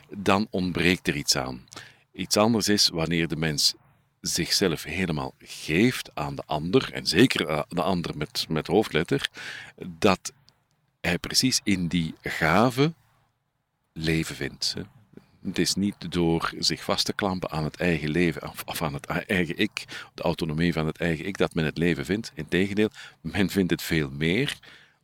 dan 0.10 0.48
ontbreekt 0.50 1.08
er 1.08 1.16
iets 1.16 1.36
aan. 1.36 1.68
Iets 2.14 2.38
anders 2.38 2.68
is 2.68 2.88
wanneer 2.88 3.28
de 3.28 3.36
mens 3.36 3.74
zichzelf 4.22 4.84
helemaal 4.84 5.34
geeft 5.40 6.10
aan 6.14 6.36
de 6.36 6.44
ander, 6.46 6.94
en 6.94 7.08
zeker 7.08 7.66
de 7.70 7.82
ander 7.82 8.18
met, 8.18 8.46
met 8.50 8.68
hoofdletter, 8.68 9.30
dat 9.86 10.34
hij 11.02 11.18
precies 11.18 11.60
in 11.64 11.88
die 11.88 12.16
gave 12.22 12.94
leven 13.94 14.36
vindt. 14.36 14.76
Het 15.44 15.60
is 15.60 15.76
niet 15.76 16.12
door 16.12 16.52
zich 16.60 16.84
vast 16.84 17.06
te 17.06 17.14
klampen 17.14 17.50
aan 17.50 17.64
het 17.64 17.76
eigen 17.76 18.10
leven 18.10 18.52
of 18.66 18.82
aan 18.82 18.94
het 18.94 19.06
eigen 19.06 19.58
ik, 19.58 19.86
de 20.14 20.22
autonomie 20.22 20.74
van 20.74 20.86
het 20.86 20.98
eigen 20.98 21.26
ik, 21.26 21.38
dat 21.38 21.54
men 21.54 21.66
het 21.66 21.78
leven 21.78 22.06
vindt. 22.06 22.32
Integendeel, 22.36 22.90
men 23.22 23.50
vindt 23.50 23.72
het 23.72 23.82
veel 23.82 24.10
meer 24.10 24.58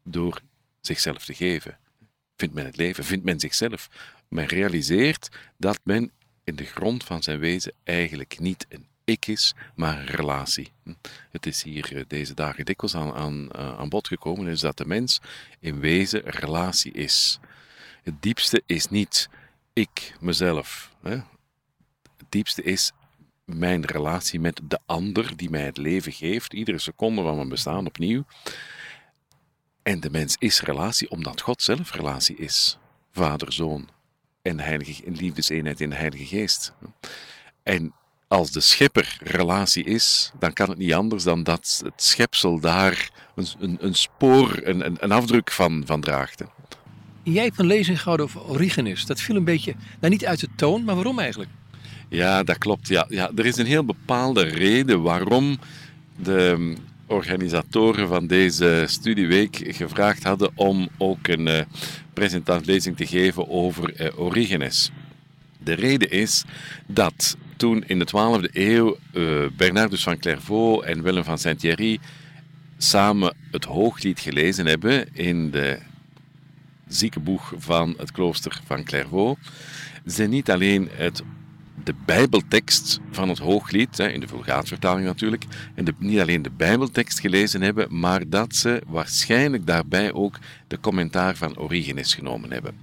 door 0.03 0.41
zichzelf 0.81 1.25
te 1.25 1.33
geven. 1.33 1.77
Vindt 2.35 2.53
men 2.53 2.65
het 2.65 2.77
leven, 2.77 3.03
vindt 3.03 3.25
men 3.25 3.39
zichzelf. 3.39 3.89
Men 4.27 4.45
realiseert 4.45 5.29
dat 5.57 5.79
men 5.83 6.11
in 6.43 6.55
de 6.55 6.65
grond 6.65 7.03
van 7.03 7.23
zijn 7.23 7.39
wezen 7.39 7.73
eigenlijk 7.83 8.39
niet 8.39 8.65
een 8.69 8.87
ik 9.05 9.27
is, 9.27 9.53
maar 9.75 9.99
een 9.99 10.05
relatie. 10.05 10.71
Het 11.31 11.45
is 11.45 11.63
hier 11.63 11.97
eh, 11.97 12.03
deze 12.07 12.33
dagen 12.33 12.65
dikwijls 12.65 12.95
aan, 12.95 13.13
aan, 13.13 13.51
eh, 13.51 13.77
aan 13.77 13.89
bod 13.89 14.07
gekomen, 14.07 14.47
is 14.47 14.59
dat 14.59 14.77
de 14.77 14.85
mens 14.85 15.21
in 15.59 15.79
wezen 15.79 16.25
een 16.25 16.33
relatie 16.33 16.91
is. 16.91 17.39
Het 18.03 18.21
diepste 18.21 18.63
is 18.65 18.87
niet 18.87 19.29
ik, 19.73 20.13
mezelf. 20.19 20.95
Hè? 21.01 21.15
Het 22.17 22.29
diepste 22.29 22.63
is 22.63 22.91
mijn 23.43 23.85
relatie 23.85 24.39
met 24.39 24.61
de 24.63 24.79
ander 24.85 25.37
die 25.37 25.49
mij 25.49 25.65
het 25.65 25.77
leven 25.77 26.11
geeft, 26.11 26.53
iedere 26.53 26.79
seconde 26.79 27.21
van 27.21 27.35
mijn 27.35 27.49
bestaan 27.49 27.85
opnieuw. 27.85 28.25
En 29.83 29.99
de 29.99 30.09
mens 30.09 30.35
is 30.39 30.61
relatie 30.61 31.09
omdat 31.09 31.41
God 31.41 31.61
zelf 31.61 31.91
relatie 31.91 32.35
is. 32.35 32.77
Vader, 33.11 33.53
Zoon 33.53 33.89
en 34.45 34.59
heilige, 34.59 35.03
in 35.03 35.15
liefdeseenheid 35.15 35.81
in 35.81 35.89
de 35.89 35.95
Heilige 35.95 36.25
Geest. 36.25 36.73
En 37.63 37.93
als 38.27 38.51
de 38.51 38.59
schepper 38.59 39.17
relatie 39.23 39.83
is, 39.83 40.31
dan 40.39 40.53
kan 40.53 40.69
het 40.69 40.77
niet 40.77 40.93
anders 40.93 41.23
dan 41.23 41.43
dat 41.43 41.81
het 41.83 42.03
schepsel 42.03 42.59
daar 42.59 43.09
een, 43.35 43.47
een, 43.59 43.77
een 43.79 43.95
spoor, 43.95 44.59
een, 44.63 45.03
een 45.03 45.11
afdruk 45.11 45.51
van, 45.51 45.83
van 45.85 46.01
draagt. 46.01 46.43
Jij 47.23 47.43
hebt 47.43 47.59
een 47.59 47.65
lezing 47.65 47.97
gehouden 47.97 48.25
over 48.25 48.43
Origenes. 48.43 49.05
Dat 49.05 49.21
viel 49.21 49.35
een 49.35 49.43
beetje, 49.43 49.75
nou 49.99 50.13
niet 50.13 50.25
uit 50.25 50.39
de 50.39 50.49
toon, 50.55 50.83
maar 50.83 50.95
waarom 50.95 51.19
eigenlijk? 51.19 51.51
Ja, 52.09 52.43
dat 52.43 52.57
klopt. 52.57 52.87
Ja, 52.87 53.05
ja, 53.09 53.31
er 53.35 53.45
is 53.45 53.57
een 53.57 53.65
heel 53.65 53.85
bepaalde 53.85 54.43
reden 54.43 55.01
waarom 55.01 55.59
de 56.15 56.75
organisatoren 57.07 58.07
van 58.07 58.27
deze 58.27 58.83
studieweek 58.87 59.61
gevraagd 59.67 60.23
hadden 60.23 60.51
om 60.55 60.89
ook 60.97 61.27
een 61.27 61.47
uh, 61.47 61.61
presentatielezing 62.13 62.97
te 62.97 63.05
geven 63.05 63.49
over 63.49 64.01
uh, 64.01 64.19
Origenes. 64.19 64.91
De 65.63 65.73
reden 65.73 66.11
is 66.11 66.43
dat 66.85 67.37
toen 67.57 67.83
in 67.87 67.99
de 67.99 68.07
12e 68.07 68.53
eeuw 68.53 68.97
uh, 69.13 69.45
Bernardus 69.57 70.03
van 70.03 70.19
Clairvaux 70.19 70.85
en 70.85 71.03
Willem 71.03 71.23
van 71.23 71.37
Saint-Thierry 71.37 71.99
samen 72.77 73.35
het 73.51 73.65
Hooglied 73.65 74.19
gelezen 74.19 74.65
hebben 74.65 75.15
in 75.15 75.51
de 75.51 75.79
ziekenboeg 76.87 77.53
van 77.57 77.95
het 77.97 78.11
klooster 78.11 78.61
van 78.65 78.83
Clairvaux, 78.83 79.39
ze 80.07 80.23
niet 80.23 80.51
alleen 80.51 80.89
het, 80.91 81.23
de 81.85 81.93
Bijbeltekst 82.05 82.99
van 83.11 83.29
het 83.29 83.37
Hooglied, 83.37 83.99
in 83.99 84.19
de 84.19 84.27
Vulgaatvertaling 84.27 85.05
natuurlijk, 85.05 85.43
en 85.75 85.85
de, 85.85 85.93
niet 85.97 86.19
alleen 86.19 86.41
de 86.41 86.51
Bijbeltekst 86.57 87.19
gelezen 87.19 87.61
hebben, 87.61 87.99
maar 87.99 88.29
dat 88.29 88.55
ze 88.55 88.81
waarschijnlijk 88.87 89.67
daarbij 89.67 90.13
ook 90.13 90.39
de 90.67 90.79
commentaar 90.79 91.35
van 91.35 91.57
Origenes 91.57 92.13
genomen 92.13 92.51
hebben. 92.51 92.75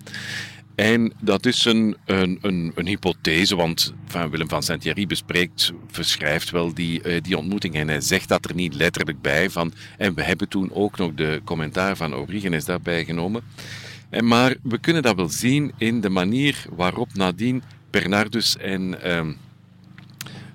En 0.75 1.13
dat 1.21 1.47
is 1.47 1.65
een, 1.65 1.97
een, 2.05 2.39
een, 2.75 2.87
hypothese, 2.87 3.57
want 3.57 3.95
van 4.07 4.31
Willem 4.31 4.49
van 4.49 4.63
Saint-Thierry 4.63 5.07
bespreekt, 5.07 5.73
verschrijft 5.91 6.51
wel 6.51 6.75
die, 6.75 7.03
uh, 7.05 7.21
die 7.23 7.39
ontmoeting 7.39 7.75
en 7.75 7.89
hij 7.89 8.01
zegt 8.01 8.29
dat 8.29 8.45
er 8.45 8.55
niet 8.55 8.75
letterlijk 8.75 9.21
bij 9.21 9.51
van. 9.51 9.73
En 9.99 10.15
we 10.15 10.23
hebben 10.23 10.49
toen 10.49 10.73
ook 10.73 10.99
nog 10.99 11.15
de 11.15 11.41
commentaar 11.45 11.97
van 11.97 12.15
Origenes 12.15 12.65
daarbij 12.65 13.05
genomen. 13.05 13.43
Maar 14.21 14.57
we 14.63 14.79
kunnen 14.79 15.03
dat 15.03 15.17
wel 15.17 15.29
zien 15.29 15.73
in 15.79 16.01
de 16.01 16.11
manier 16.11 16.65
waarop 16.71 17.15
nadien 17.15 17.63
Bernardus 17.93 18.57
en 18.57 18.95
uh, 19.05 19.17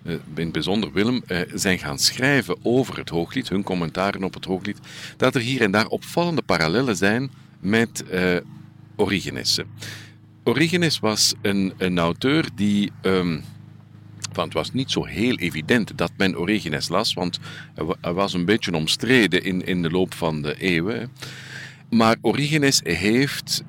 in 0.04 0.22
het 0.36 0.52
bijzonder 0.52 0.92
Willem 0.92 1.24
uh, 1.28 1.40
zijn 1.54 1.80
gaan 1.80 2.00
schrijven 2.00 2.58
over 2.62 2.98
het 2.98 3.10
Hooglied, 3.10 3.50
hun 3.50 3.64
commentaren 3.64 4.24
op 4.24 4.34
het 4.34 4.46
Hooglied, 4.46 4.80
dat 5.18 5.36
er 5.36 5.42
hier 5.42 5.62
en 5.62 5.72
daar 5.72 5.88
opvallende 5.88 6.42
parallellen 6.42 6.96
zijn 6.96 7.32
met 7.60 8.04
uh, 8.12 8.36
Origenes. 8.96 9.60
Origenes 10.44 11.00
was 11.00 11.34
een, 11.42 11.74
een 11.78 12.00
auteur 12.00 12.46
die 12.56 12.92
um, 13.02 13.44
het 14.32 14.54
was 14.54 14.74
niet 14.74 14.92
zo 14.92 15.06
heel 15.06 15.36
evident 15.36 15.98
dat 15.98 16.12
men 16.18 16.38
Origenes 16.38 16.90
las, 16.90 17.14
want 17.14 17.40
hij 18.02 18.14
was 18.14 18.34
een 18.34 18.46
beetje 18.46 18.76
omstreden 18.76 19.44
in, 19.44 19.66
in 19.66 19.82
de 19.82 19.90
loop 19.90 20.14
van 20.14 20.42
de 20.42 20.60
eeuwen. 20.60 21.12
Maar 21.90 22.16
Origenes 22.22 22.82
heeft 22.84 23.64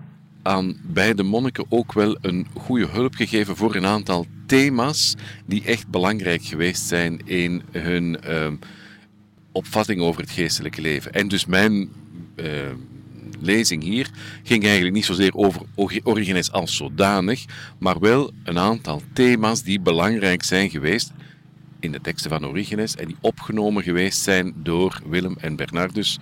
aan 0.49 0.77
beide 0.83 1.23
monniken 1.23 1.65
ook 1.69 1.93
wel 1.93 2.17
een 2.21 2.47
goede 2.55 2.87
hulp 2.87 3.15
gegeven 3.15 3.57
voor 3.57 3.75
een 3.75 3.87
aantal 3.87 4.27
thema's 4.47 5.15
die 5.47 5.65
echt 5.65 5.89
belangrijk 5.89 6.43
geweest 6.43 6.83
zijn 6.83 7.21
in 7.25 7.63
hun 7.71 8.19
uh, 8.29 8.47
opvatting 9.53 10.01
over 10.01 10.21
het 10.21 10.31
geestelijke 10.31 10.81
leven. 10.81 11.13
En 11.13 11.29
dus 11.29 11.47
mijn 11.47 11.89
uh, 12.37 12.47
lezing 13.41 13.83
hier 13.83 14.11
ging 14.43 14.65
eigenlijk 14.65 14.95
niet 14.95 15.05
zozeer 15.05 15.35
over 15.35 15.63
Origenes 16.03 16.53
als 16.53 16.77
zodanig, 16.77 17.45
maar 17.79 17.99
wel 18.01 18.33
een 18.45 18.59
aantal 18.59 19.03
thema's 19.13 19.63
die 19.63 19.81
belangrijk 19.81 20.43
zijn 20.43 20.71
geweest 20.71 21.13
in 21.81 21.93
de 21.93 22.01
teksten 22.01 22.31
van 22.31 22.47
Origenes 22.47 22.95
en 22.95 23.07
die 23.07 23.17
opgenomen 23.21 23.83
geweest 23.83 24.23
zijn 24.23 24.53
door 24.57 25.01
Willem 25.07 25.37
en 25.41 25.57
Bernardus 25.57 26.19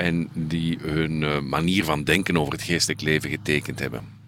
en 0.00 0.28
die 0.32 0.78
hun 0.82 1.22
eh, 1.22 1.40
manier 1.40 1.84
van 1.84 2.04
denken 2.04 2.36
over 2.36 2.52
het 2.52 2.62
geestelijk 2.62 3.00
leven 3.00 3.30
getekend 3.30 3.78
hebben. 3.78 4.18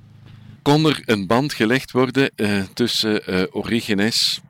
Kon 0.63 0.87
er 0.87 1.03
een 1.05 1.27
band 1.27 1.53
gelegd 1.53 1.91
worden 1.91 2.31
uh, 2.37 2.63
tussen 2.75 3.23
uh, 3.31 3.43
Origenes, 3.51 4.41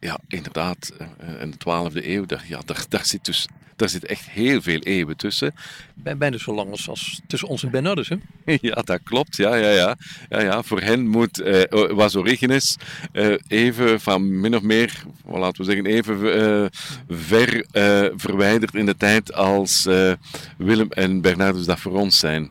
ja, 0.00 0.18
inderdaad, 0.28 0.92
in 1.40 1.50
de 1.50 1.90
12e 1.90 2.06
eeuw, 2.06 2.26
daar, 2.26 2.44
ja, 2.48 2.60
daar, 2.64 2.84
daar 2.88 3.04
zit 3.04 3.24
dus 3.24 3.48
daar 3.76 3.88
zit 3.88 4.04
echt 4.06 4.30
heel 4.30 4.62
veel 4.62 4.78
eeuwen 4.78 5.16
tussen. 5.16 5.54
Bijna 5.94 6.38
zo 6.38 6.54
lang 6.54 6.70
als, 6.70 6.88
als 6.88 7.20
tussen 7.26 7.48
ons 7.48 7.62
en 7.62 7.70
Bernardus, 7.70 8.08
hè? 8.08 8.16
ja, 8.68 8.74
dat 8.74 9.00
klopt. 9.04 9.36
Ja, 9.36 9.54
ja, 9.54 9.70
ja. 9.70 9.96
ja, 10.28 10.40
ja. 10.40 10.62
Voor 10.62 10.80
hen 10.80 11.06
moet, 11.06 11.40
uh, 11.40 11.62
was 11.90 12.16
Origenes 12.16 12.76
uh, 13.12 13.34
even 13.48 14.00
van 14.00 14.40
min 14.40 14.56
of 14.56 14.62
meer, 14.62 15.02
laten 15.26 15.64
we 15.64 15.72
zeggen, 15.72 15.86
even 15.86 16.16
uh, 16.22 16.66
ver 17.08 17.64
verwijderd 18.16 18.74
in 18.74 18.86
de 18.86 18.96
tijd 18.96 19.34
als 19.34 19.88
Willem 20.56 20.90
en 20.90 21.20
Bernardus 21.20 21.64
dat 21.64 21.80
voor 21.80 21.92
ons 21.92 22.18
zijn. 22.18 22.50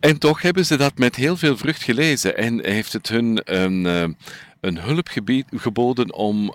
En 0.00 0.18
toch 0.18 0.42
hebben 0.42 0.66
ze 0.66 0.76
dat 0.76 0.98
met 0.98 1.16
heel 1.16 1.36
veel 1.36 1.56
vrucht 1.56 1.82
gelezen 1.82 2.36
en 2.36 2.64
heeft 2.64 2.92
het 2.92 3.08
hun 3.08 3.40
een, 3.44 3.84
een 4.60 4.78
hulp 4.78 5.08
geboden 5.50 6.14
om 6.14 6.54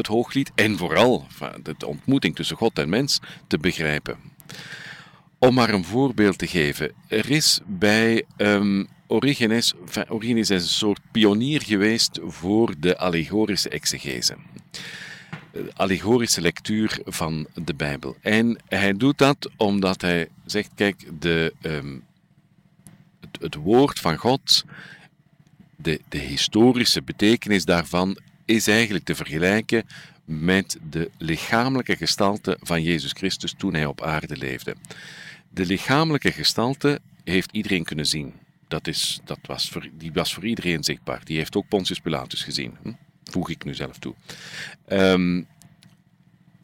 het 0.00 0.08
hooglied 0.08 0.50
en 0.54 0.76
vooral 0.76 1.26
de 1.62 1.86
ontmoeting 1.86 2.36
tussen 2.36 2.56
God 2.56 2.78
en 2.78 2.88
mens 2.88 3.20
te 3.46 3.58
begrijpen. 3.58 4.16
Om 5.38 5.54
maar 5.54 5.70
een 5.70 5.84
voorbeeld 5.84 6.38
te 6.38 6.46
geven, 6.46 6.92
er 7.08 7.30
is 7.30 7.60
bij 7.66 8.24
um, 8.36 8.88
Origenes, 9.06 9.74
Origenes 10.08 10.50
is 10.50 10.62
een 10.62 10.68
soort 10.68 11.00
pionier 11.10 11.62
geweest 11.62 12.18
voor 12.22 12.74
de 12.78 12.98
allegorische 12.98 13.68
exegese. 13.68 14.36
Allegorische 15.74 16.40
lectuur 16.40 17.00
van 17.04 17.46
de 17.54 17.74
Bijbel. 17.74 18.16
En 18.20 18.58
hij 18.68 18.92
doet 18.92 19.18
dat 19.18 19.50
omdat 19.56 20.00
hij 20.00 20.28
zegt: 20.44 20.70
kijk, 20.74 21.20
de, 21.20 21.54
um, 21.62 22.04
het, 23.20 23.42
het, 23.42 23.54
woord 23.54 23.98
van 23.98 24.16
God, 24.16 24.64
de, 25.76 26.00
de 26.08 26.18
historische 26.18 27.02
betekenis 27.02 27.64
daarvan, 27.64 28.18
is 28.50 28.66
eigenlijk 28.66 29.04
te 29.04 29.14
vergelijken 29.14 29.86
met 30.24 30.78
de 30.90 31.10
lichamelijke 31.18 31.96
gestalte 31.96 32.56
van 32.62 32.82
Jezus 32.82 33.12
Christus 33.12 33.54
toen 33.56 33.74
hij 33.74 33.86
op 33.86 34.02
aarde 34.02 34.36
leefde. 34.36 34.76
De 35.48 35.66
lichamelijke 35.66 36.32
gestalte 36.32 37.00
heeft 37.24 37.52
iedereen 37.52 37.84
kunnen 37.84 38.06
zien. 38.06 38.32
Dat 38.68 38.86
is, 38.86 39.20
dat 39.24 39.38
was 39.42 39.68
voor, 39.68 39.88
die 39.92 40.12
was 40.12 40.34
voor 40.34 40.46
iedereen 40.46 40.84
zichtbaar. 40.84 41.24
Die 41.24 41.36
heeft 41.36 41.56
ook 41.56 41.68
Pontius 41.68 41.98
Pilatus 41.98 42.42
gezien. 42.42 42.76
Hm? 42.82 42.92
Voeg 43.24 43.50
ik 43.50 43.64
nu 43.64 43.74
zelf 43.74 43.98
toe. 43.98 44.14
Um, 44.88 45.46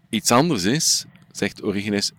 iets 0.08 0.30
anders 0.30 0.64
is, 0.64 1.04
zegt 1.30 1.62
Origenes, 1.62 2.12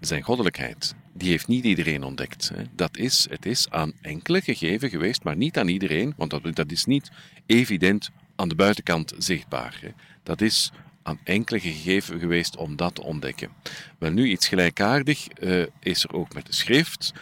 zijn 0.00 0.22
goddelijkheid. 0.22 0.94
Die 1.12 1.30
heeft 1.30 1.48
niet 1.48 1.64
iedereen 1.64 2.02
ontdekt. 2.02 2.52
Dat 2.74 2.96
is, 2.96 3.26
het 3.30 3.46
is 3.46 3.70
aan 3.70 3.92
enkele 4.00 4.40
gegeven 4.40 4.90
geweest, 4.90 5.24
maar 5.24 5.36
niet 5.36 5.58
aan 5.58 5.68
iedereen, 5.68 6.14
want 6.16 6.30
dat, 6.30 6.54
dat 6.56 6.70
is 6.72 6.84
niet 6.84 7.10
evident 7.46 8.10
aan 8.40 8.48
de 8.48 8.54
buitenkant 8.54 9.12
zichtbaar. 9.18 9.80
Dat 10.22 10.40
is 10.40 10.70
aan 11.02 11.20
enkele 11.24 11.60
gegeven 11.60 12.18
geweest 12.18 12.56
om 12.56 12.76
dat 12.76 12.94
te 12.94 13.02
ontdekken. 13.02 13.50
Wel 13.98 14.10
nu, 14.10 14.28
iets 14.28 14.48
gelijkaardig 14.48 15.26
uh, 15.40 15.66
is 15.80 16.04
er 16.04 16.12
ook 16.12 16.34
met 16.34 16.46
de 16.46 16.54
schrift. 16.54 17.12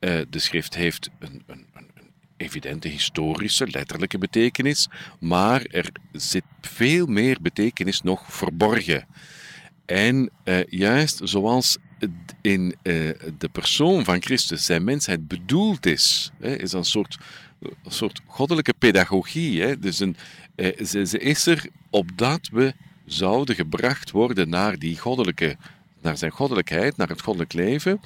Uh, 0.00 0.20
de 0.30 0.38
schrift 0.38 0.74
heeft 0.74 1.10
een, 1.18 1.42
een, 1.46 1.66
een, 1.74 1.86
evidente 2.36 2.88
historische, 2.88 3.68
letterlijke 3.70 4.18
betekenis, 4.18 4.88
maar 5.20 5.62
er 5.62 5.90
zit 6.12 6.44
veel 6.60 7.06
meer 7.06 7.38
betekenis 7.40 8.02
nog 8.02 8.32
verborgen. 8.32 9.06
En 9.86 10.30
uh, 10.44 10.64
juist 10.64 11.20
zoals 11.24 11.76
in 12.40 12.76
de 13.38 13.48
persoon 13.52 14.04
van 14.04 14.22
Christus 14.22 14.64
zijn 14.64 14.84
mensheid 14.84 15.28
bedoeld 15.28 15.86
is, 15.86 16.30
is 16.40 16.72
een 16.72 16.84
soort 16.84 17.18
een 17.60 17.92
soort 17.92 18.20
goddelijke 18.26 18.74
pedagogie. 18.78 19.62
Hè? 19.62 19.78
Dus 19.78 20.00
een, 20.00 20.16
eh, 20.16 20.22
ze, 20.84 21.06
ze, 21.06 21.18
is 21.18 21.46
er 21.46 21.66
opdat 21.90 22.48
we 22.52 22.74
zouden 23.04 23.54
gebracht 23.54 24.10
worden 24.10 24.48
naar 24.48 24.78
die 24.78 24.98
goddelijke, 24.98 25.56
naar 26.02 26.16
zijn 26.16 26.30
goddelijkheid, 26.30 26.96
naar 26.96 27.08
het 27.08 27.22
goddelijk 27.22 27.52
leven. 27.52 28.00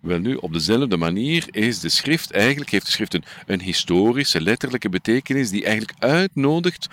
Wel 0.00 0.18
nu, 0.18 0.34
op 0.34 0.52
dezelfde 0.52 0.96
manier 0.96 1.46
is 1.50 1.80
de 1.80 1.88
schrift 1.88 2.30
eigenlijk, 2.30 2.70
heeft 2.70 2.86
de 2.86 2.92
schrift 2.92 3.18
een, 3.46 3.60
historische, 3.60 4.40
letterlijke 4.40 4.88
betekenis 4.88 5.50
die 5.50 5.64
eigenlijk 5.64 5.98
uitnodigt 5.98 6.88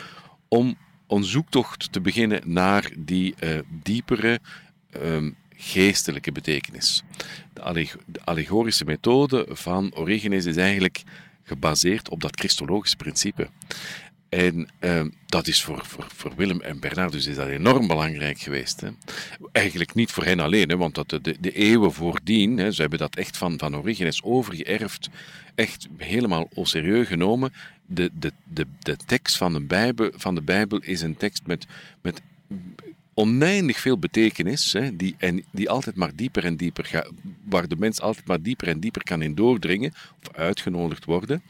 om 0.48 0.78
een 1.08 1.24
zoektocht 1.24 1.92
te 1.92 2.02
beginnen 2.02 2.42
naar 2.46 2.92
die 2.98 3.36
uh, 3.44 3.60
diepere, 3.84 4.40
um, 5.04 5.36
geestelijke 5.56 6.32
betekenis. 6.32 7.04
De, 7.54 7.90
allegorische 8.24 8.86
methode 8.86 9.46
van 9.50 9.96
Origenes 9.96 10.46
is 10.46 10.56
eigenlijk 10.56 11.04
gebaseerd 11.44 12.10
op 12.10 12.22
dat 12.22 12.40
christologische 12.40 12.98
principe. 12.98 13.50
En 14.32 14.68
uh, 14.80 15.02
dat 15.26 15.48
is 15.48 15.64
voor, 15.64 15.86
voor, 16.16 16.32
Willem 16.36 16.62
en 16.62 16.80
Bernardus 16.80 17.26
is 17.26 17.36
dat 17.36 17.48
enorm 17.48 17.88
belangrijk 17.88 18.40
geweest. 18.40 18.82
Hè. 18.82 18.90
Eigenlijk 19.52 19.94
niet 19.94 20.12
voor 20.12 20.24
hen 20.24 20.40
alleen, 20.40 20.70
hè, 20.70 20.78
want 20.78 20.96
dat 20.96 21.10
de, 21.10 21.36
de, 21.40 21.52
eeuwen 21.52 21.94
voordien, 21.94 22.58
hè, 22.58 22.72
ze 22.72 22.82
hebben 22.82 23.00
dat 23.00 23.16
echt 23.16 23.38
van, 23.38 23.60
van 23.60 23.76
Origenes 23.76 24.24
overgeërfd, 24.24 25.10
echt 25.56 25.88
helemaal 25.98 26.50
au 26.56 26.66
serieus 26.66 27.08
genomen. 27.08 27.54
De, 27.86 28.12
de, 28.20 28.32
de, 28.44 28.66
de 28.80 28.98
tekst 29.06 29.38
van 29.38 29.54
de, 29.54 29.60
Bijbel, 29.60 30.12
van 30.16 30.36
de 30.36 30.42
Bijbel 30.42 30.80
is 30.80 31.02
een 31.02 31.18
tekst 31.18 31.42
met, 31.46 31.66
met 32.02 32.22
oneindig 33.14 33.80
veel 33.80 33.98
betekenis, 33.98 34.74
hè, 34.74 34.96
die, 34.96 35.16
en 35.18 35.44
die 35.52 35.70
altijd 35.70 35.96
maar 35.96 36.16
dieper 36.16 36.46
en 36.46 36.56
dieper 36.56 36.86
gaat, 36.86 37.10
waar 37.44 37.68
de 37.68 37.76
mens 37.78 38.02
altijd 38.02 38.28
maar 38.28 38.42
dieper 38.42 38.68
en 38.68 38.80
dieper 38.80 39.04
kan 39.04 39.22
in 39.22 39.36
doordringen, 39.36 39.94
of 40.22 40.36
uitgenodigd 40.36 41.06
worden. 41.06 41.42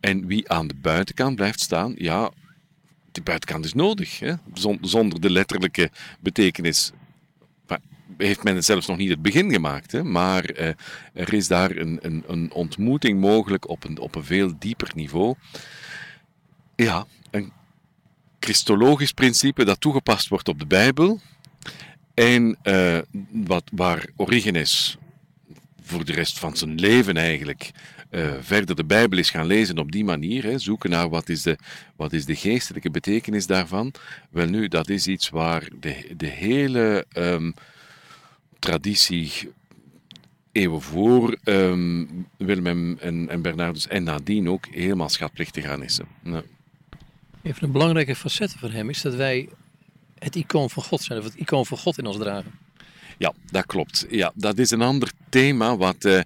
En 0.00 0.26
wie 0.26 0.50
aan 0.50 0.68
de 0.68 0.74
buitenkant 0.74 1.36
blijft 1.36 1.60
staan, 1.60 1.94
ja, 1.96 2.30
die 3.12 3.22
buitenkant 3.22 3.64
is 3.64 3.74
nodig. 3.74 4.18
Hè? 4.18 4.34
Zonder 4.80 5.20
de 5.20 5.30
letterlijke 5.30 5.90
betekenis 6.20 6.92
heeft 8.16 8.42
men 8.42 8.54
het 8.54 8.64
zelfs 8.64 8.86
nog 8.86 8.96
niet 8.96 9.10
het 9.10 9.22
begin 9.22 9.52
gemaakt. 9.52 9.92
Hè? 9.92 10.04
Maar 10.04 10.44
eh, 10.44 10.72
er 11.12 11.34
is 11.34 11.48
daar 11.48 11.76
een, 11.76 11.98
een, 12.02 12.24
een, 12.26 12.52
ontmoeting 12.52 13.20
mogelijk 13.20 13.68
op 13.68 13.84
een, 13.84 13.98
op 13.98 14.14
een 14.14 14.24
veel 14.24 14.58
dieper 14.58 14.90
niveau. 14.94 15.34
Ja, 16.76 17.06
een 17.30 17.52
christologisch 18.40 19.12
principe 19.12 19.64
dat 19.64 19.80
toegepast 19.80 20.28
wordt 20.28 20.48
op 20.48 20.58
de 20.58 20.66
Bijbel. 20.66 21.20
En 22.14 22.58
uh, 22.62 22.98
wat, 23.30 23.64
waar 23.72 24.06
Origenes 24.16 24.96
voor 25.82 26.04
de 26.04 26.12
rest 26.12 26.38
van 26.38 26.56
zijn 26.56 26.74
leven 26.74 27.16
eigenlijk 27.16 27.70
uh, 28.10 28.32
verder 28.40 28.76
de 28.76 28.84
Bijbel 28.84 29.18
is 29.18 29.30
gaan 29.30 29.46
lezen 29.46 29.78
op 29.78 29.92
die 29.92 30.04
manier, 30.04 30.44
hè, 30.44 30.58
zoeken 30.58 30.90
naar 30.90 31.08
wat 31.08 31.28
is, 31.28 31.42
de, 31.42 31.58
wat 31.96 32.12
is 32.12 32.24
de 32.24 32.36
geestelijke 32.36 32.90
betekenis 32.90 33.46
daarvan. 33.46 33.92
Wel 34.30 34.46
nu, 34.46 34.68
dat 34.68 34.88
is 34.88 35.06
iets 35.06 35.28
waar 35.28 35.68
de, 35.80 36.14
de 36.16 36.26
hele 36.26 37.06
um, 37.16 37.54
traditie 38.58 39.32
eeuwen 40.52 40.82
voor 40.82 41.38
um, 41.44 42.26
Willem 42.36 42.98
en, 42.98 43.28
en 43.28 43.42
Bernardus 43.42 43.86
en 43.86 44.02
nadien 44.02 44.48
ook 44.48 44.66
helemaal 44.70 45.08
schatplichtig 45.08 45.64
aan 45.64 45.82
is. 45.82 46.00
Ja. 46.22 46.42
Een 47.42 47.54
van 47.54 47.66
de 47.66 47.72
belangrijke 47.72 48.16
facetten 48.16 48.58
van 48.58 48.70
hem 48.70 48.88
is 48.90 49.02
dat 49.02 49.14
wij 49.14 49.48
het 50.18 50.36
icoon 50.36 50.70
van 50.70 50.82
God 50.82 51.02
zijn, 51.02 51.18
of 51.18 51.24
het 51.24 51.34
icoon 51.34 51.66
van 51.66 51.78
God 51.78 51.98
in 51.98 52.06
ons 52.06 52.16
dragen. 52.16 52.52
Ja, 53.18 53.32
dat 53.50 53.66
klopt. 53.66 54.06
Ja, 54.10 54.32
dat 54.34 54.58
is 54.58 54.70
een 54.70 54.82
ander 54.82 55.12
thema 55.28 55.76
wat 55.76 56.04
uh, 56.04 56.20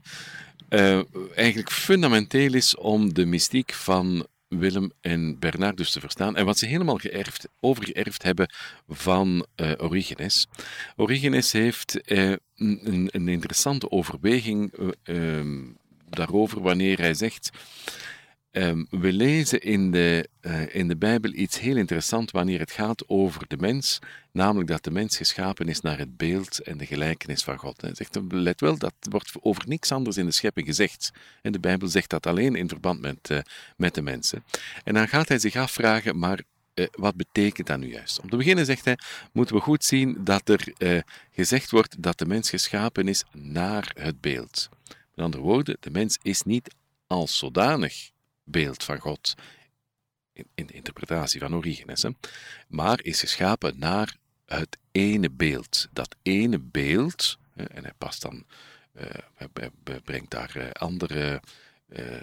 uh, 0.74 1.00
eigenlijk 1.34 1.70
fundamenteel 1.70 2.54
is 2.54 2.76
om 2.76 3.14
de 3.14 3.26
mystiek 3.26 3.72
van 3.72 4.26
Willem 4.48 4.92
en 5.00 5.38
Bernardus 5.38 5.90
te 5.90 6.00
verstaan. 6.00 6.36
En 6.36 6.44
wat 6.44 6.58
ze 6.58 6.66
helemaal 6.66 6.96
geërfd, 6.96 7.48
overgeërfd 7.60 8.22
hebben 8.22 8.52
van 8.88 9.46
uh, 9.56 9.72
Origenes. 9.76 10.46
Origenes 10.96 11.52
heeft 11.52 12.00
een, 12.04 12.38
een, 13.10 13.28
interessante 13.28 13.90
overweging 13.90 14.72
ehm, 15.02 15.62
daarover 16.10 16.62
wanneer 16.62 16.98
hij 16.98 17.14
zegt 17.14 17.50
Ehm, 18.54 18.84
we 18.90 19.12
lezen 19.12 19.60
in 19.60 19.90
de, 19.90 20.28
uh, 20.42 20.74
in 20.74 20.88
de 20.88 20.96
Bijbel 20.96 21.32
iets 21.32 21.58
heel 21.58 21.76
interessants 21.76 22.32
wanneer 22.32 22.58
het 22.58 22.70
gaat 22.70 23.08
over 23.08 23.44
de 23.48 23.56
mens, 23.56 23.98
namelijk 24.32 24.68
dat 24.68 24.84
de 24.84 24.90
mens 24.90 25.16
geschapen 25.16 25.68
is 25.68 25.80
naar 25.80 25.98
het 25.98 26.16
beeld 26.16 26.58
en 26.58 26.78
de 26.78 26.86
gelijkenis 26.86 27.42
van 27.42 27.58
God. 27.58 27.80
Hij 27.80 27.94
zegt, 27.94 28.18
let 28.28 28.60
wel, 28.60 28.78
dat 28.78 28.94
wordt 29.00 29.32
over 29.40 29.62
niks 29.66 29.92
anders 29.92 30.16
in 30.16 30.26
de 30.26 30.32
schepping 30.32 30.66
gezegd. 30.66 31.10
En 31.42 31.52
de 31.52 31.58
Bijbel 31.58 31.88
zegt 31.88 32.10
dat 32.10 32.26
alleen 32.26 32.54
in 32.54 32.68
verband 32.68 33.00
met, 33.00 33.30
uh, 33.30 33.38
met 33.76 33.94
de 33.94 34.02
mensen. 34.02 34.44
En 34.84 34.94
dan 34.94 35.08
gaat 35.08 35.28
hij 35.28 35.38
zich 35.38 35.56
afvragen, 35.56 36.18
maar 36.18 36.40
uh, 36.74 36.86
wat 36.92 37.16
betekent 37.16 37.66
dat 37.66 37.78
nu 37.78 37.90
juist? 37.90 38.20
Om 38.20 38.30
te 38.30 38.36
beginnen 38.36 38.66
zegt 38.66 38.84
hij, 38.84 38.98
moeten 39.32 39.56
we 39.56 39.62
goed 39.62 39.84
zien 39.84 40.16
dat 40.24 40.48
er 40.48 40.72
gezegd 41.32 41.70
wordt 41.70 42.02
dat 42.02 42.18
de 42.18 42.26
mens 42.26 42.50
geschapen 42.50 43.08
is 43.08 43.24
naar 43.32 43.92
het 43.98 44.20
beeld. 44.20 44.68
Met 45.14 45.24
andere 45.24 45.42
woorden, 45.42 45.76
de 45.80 45.90
mens 45.90 46.18
is 46.22 46.42
niet 46.42 46.74
als 47.06 47.38
zodanig 47.38 48.12
beeld 48.44 48.84
van 48.84 48.98
God 48.98 49.34
in, 50.54 50.66
de 50.66 50.72
interpretatie 50.72 51.40
van 51.40 51.54
Origenes, 51.54 52.02
hè, 52.02 52.10
maar 52.68 53.02
is 53.02 53.20
geschapen 53.20 53.78
naar 53.78 54.16
het 54.46 54.78
ene 54.92 55.30
beeld. 55.30 55.88
Dat 55.92 56.16
ene 56.22 56.58
beeld, 56.58 57.38
en 57.54 57.82
hij 57.82 57.92
past 57.98 58.22
dan, 58.22 58.44
uh, 58.92 59.04
hij 59.34 59.70
brengt 60.04 60.30
daar 60.30 60.56
uh, 60.56 60.70
andere 60.70 61.40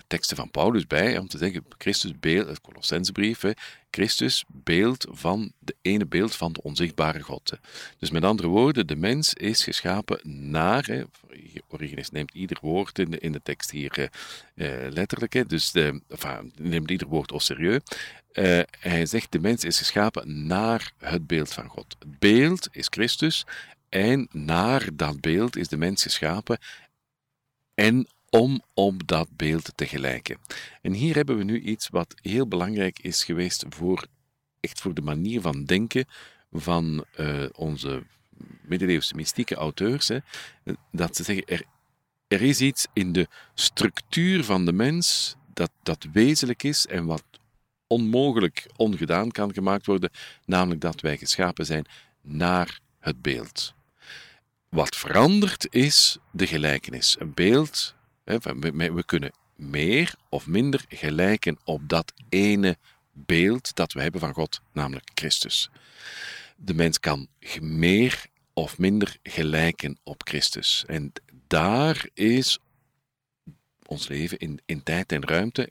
teksten 0.08 0.38
van 0.38 0.52
Paulus 0.52 0.88
bij, 0.88 1.18
om 1.18 1.28
te 1.28 1.38
zeggen, 1.38 1.66
Christus 1.78 2.20
beeld, 2.20 2.48
het 2.48 2.62
Colossensebrief, 2.62 3.44
Christus 3.92 4.44
beeld 4.48 5.08
van 5.10 5.52
de 5.60 5.76
ene 5.82 6.06
beeld 6.06 6.36
van 6.36 6.54
de 6.54 6.62
onzichtbare 6.62 7.22
God. 7.22 7.54
Dus 7.98 8.12
met 8.12 8.24
andere 8.24 8.48
woorden, 8.48 8.88
de 8.88 8.96
mens 8.96 9.34
is 9.34 9.64
geschapen 9.64 10.20
naar, 10.50 10.86
hè, 10.86 11.04
Origenes 11.68 12.10
neemt 12.10 12.34
ieder 12.34 12.58
woord 12.62 13.00
in 13.00 13.12
de, 13.12 13.20
in 13.20 13.32
de 13.32 13.42
tekst 13.44 13.72
hier 13.72 14.10
uh, 14.56 14.70
letterlijk, 14.90 15.34
hè, 15.34 15.46
dus 15.46 15.72
de, 15.72 16.02
neemt 16.58 16.92
ieder 16.92 17.08
woord 17.08 17.32
au 17.32 17.42
serieus. 17.42 17.82
Hij 18.80 19.06
zegt, 19.06 19.32
de 19.32 19.40
mens 19.40 19.64
is 19.64 19.78
geschapen 19.78 20.48
naar 20.48 20.92
het 20.98 21.28
beeld 21.28 21.54
van 21.54 21.68
God. 21.68 21.96
Het 22.00 22.20
beeld 22.20 22.68
is 22.72 22.88
Christus 22.90 23.46
en 23.90 24.28
naar 24.32 24.90
dat 24.94 25.22
beeld 25.22 25.56
is 25.56 25.68
de 25.68 25.78
mens 25.78 26.04
geschapen 26.04 26.60
en 27.74 28.08
om 28.32 28.62
op 28.74 29.08
dat 29.08 29.28
beeld 29.36 29.72
te 29.76 29.88
gelijken. 29.88 30.38
En 30.82 30.94
hier 30.94 31.16
hebben 31.16 31.38
we 31.38 31.44
nu 31.44 31.62
iets 31.62 31.90
wat 31.90 32.14
heel 32.22 32.48
belangrijk 32.48 33.00
is 33.00 33.24
geweest 33.24 33.66
voor, 33.70 34.06
echt 34.60 34.82
voor 34.82 34.94
de 34.94 35.02
manier 35.02 35.42
van 35.42 35.66
denken 35.66 36.06
van 36.52 37.06
uh, 37.20 37.46
onze 37.56 38.04
middeleeuwse 38.62 39.16
mystieke 39.16 39.56
auteurs, 39.56 40.08
hè, 40.08 40.18
dat 40.92 41.16
ze 41.16 41.24
zeggen, 41.24 41.46
er, 41.46 41.64
er 42.28 42.42
is 42.42 42.62
iets 42.62 42.88
in 42.94 43.12
de 43.12 43.28
structuur 43.54 44.44
van 44.44 44.66
de 44.66 44.74
mens 44.74 45.36
dat, 45.54 45.72
dat 45.84 46.08
wezenlijk 46.12 46.64
is 46.64 46.88
en 46.88 47.06
wat 47.06 47.24
onmogelijk 47.88 48.68
ongedaan 48.76 49.32
kan 49.32 49.54
gemaakt 49.54 49.86
worden, 49.86 50.12
namelijk 50.46 50.82
dat 50.82 51.02
wij 51.02 51.18
geschapen 51.18 51.66
zijn 51.66 51.86
naar 52.22 52.80
het 53.00 53.22
beeld. 53.22 53.74
Wat 54.70 54.96
verandert 54.96 55.68
is 55.74 56.18
de 56.32 56.48
gelijkenis. 56.48 57.16
Een 57.20 57.34
beeld 57.34 57.96
we 58.24 59.04
kunnen 59.06 59.32
meer 59.56 60.16
of 60.30 60.48
minder 60.48 60.86
gelijken 60.90 61.60
op 61.64 61.90
dat 61.90 62.14
ene 62.30 62.78
beeld 63.14 63.76
dat 63.76 63.94
we 63.94 64.02
hebben 64.02 64.22
van 64.22 64.34
God, 64.34 64.62
namelijk 64.74 65.12
Christus. 65.14 65.70
De 66.56 66.74
mens 66.74 67.00
kan 67.00 67.28
meer 67.62 68.26
of 68.54 68.78
minder 68.78 69.18
gelijken 69.24 69.98
op 70.04 70.22
Christus. 70.28 70.84
En 70.88 71.12
daar 71.48 72.08
is 72.14 72.60
ons 73.86 74.08
leven 74.08 74.38
in, 74.38 74.60
in 74.66 74.84
tijd 74.84 75.12
en 75.12 75.26
ruimte, 75.26 75.70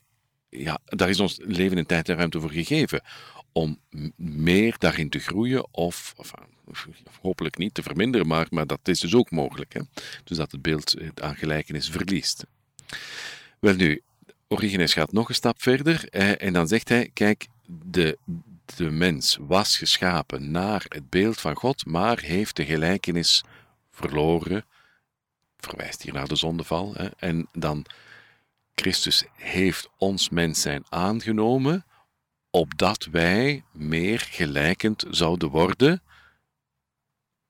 ja, 0.48 0.78
daar 0.84 1.08
is 1.08 1.20
ons 1.20 1.38
leven 1.42 1.78
in 1.78 1.86
tijd 1.86 2.08
en 2.08 2.16
ruimte 2.16 2.40
voor 2.40 2.50
gegeven. 2.50 3.02
Om 3.52 3.78
meer 4.16 4.74
daarin 4.78 5.08
te 5.10 5.18
groeien 5.18 5.74
of, 5.74 6.14
of 6.16 6.32
hopelijk 7.20 7.58
niet 7.58 7.74
te 7.74 7.82
verminderen, 7.82 8.26
maar, 8.26 8.46
maar 8.50 8.66
dat 8.66 8.88
is 8.88 9.00
dus 9.00 9.14
ook 9.14 9.30
mogelijk. 9.30 9.72
Hè? 9.72 9.80
Dus 10.24 10.36
dat 10.36 10.52
het 10.52 10.62
beeld 10.62 10.94
aan 11.20 11.36
gelijkenis 11.36 11.90
verliest. 11.90 12.44
Wel 13.58 13.74
nu, 13.74 14.02
Origenes 14.48 14.92
gaat 14.92 15.12
nog 15.12 15.28
een 15.28 15.34
stap 15.34 15.62
verder 15.62 16.08
eh, 16.08 16.42
en 16.42 16.52
dan 16.52 16.68
zegt 16.68 16.88
hij: 16.88 17.10
Kijk, 17.12 17.48
de, 17.66 18.18
de 18.76 18.90
mens 18.90 19.38
was 19.40 19.76
geschapen 19.76 20.50
naar 20.50 20.84
het 20.88 21.10
beeld 21.10 21.40
van 21.40 21.54
God, 21.54 21.86
maar 21.86 22.20
heeft 22.20 22.56
de 22.56 22.64
gelijkenis 22.64 23.44
verloren. 23.90 24.64
Verwijst 25.56 26.02
hier 26.02 26.12
naar 26.12 26.28
de 26.28 26.36
zondeval. 26.36 26.94
Hè, 26.94 27.08
en 27.16 27.48
dan 27.52 27.86
Christus 28.74 29.24
heeft 29.34 29.88
ons 29.96 30.28
mens 30.28 30.60
zijn 30.60 30.84
aangenomen, 30.88 31.84
opdat 32.50 33.08
wij 33.10 33.64
meer 33.72 34.20
gelijkend 34.20 35.04
zouden 35.10 35.48
worden 35.48 36.02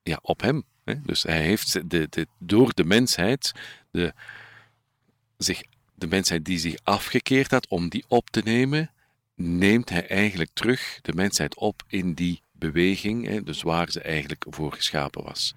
ja, 0.03 0.19
op 0.23 0.41
hem. 0.41 0.65
Dus 1.03 1.23
hij 1.23 1.43
heeft 1.43 1.91
de, 1.91 2.07
de, 2.11 2.27
door 2.39 2.75
de 2.75 2.85
mensheid 2.85 3.53
de, 3.91 4.13
zich, 5.37 5.63
de 5.95 6.07
mensheid 6.07 6.45
die 6.45 6.59
zich 6.59 6.75
afgekeerd 6.83 7.51
had 7.51 7.69
om 7.69 7.89
die 7.89 8.05
op 8.09 8.31
te 8.31 8.41
nemen, 8.45 8.91
neemt 9.35 9.89
hij 9.89 10.09
eigenlijk 10.09 10.51
terug 10.53 10.99
de 11.03 11.13
mensheid 11.13 11.55
op 11.55 11.83
in 11.87 12.15
die 12.15 12.43
beweging, 12.53 13.45
dus 13.45 13.63
waar 13.63 13.91
ze 13.91 14.01
eigenlijk 14.01 14.47
voor 14.49 14.73
geschapen 14.73 15.25
was. 15.25 15.55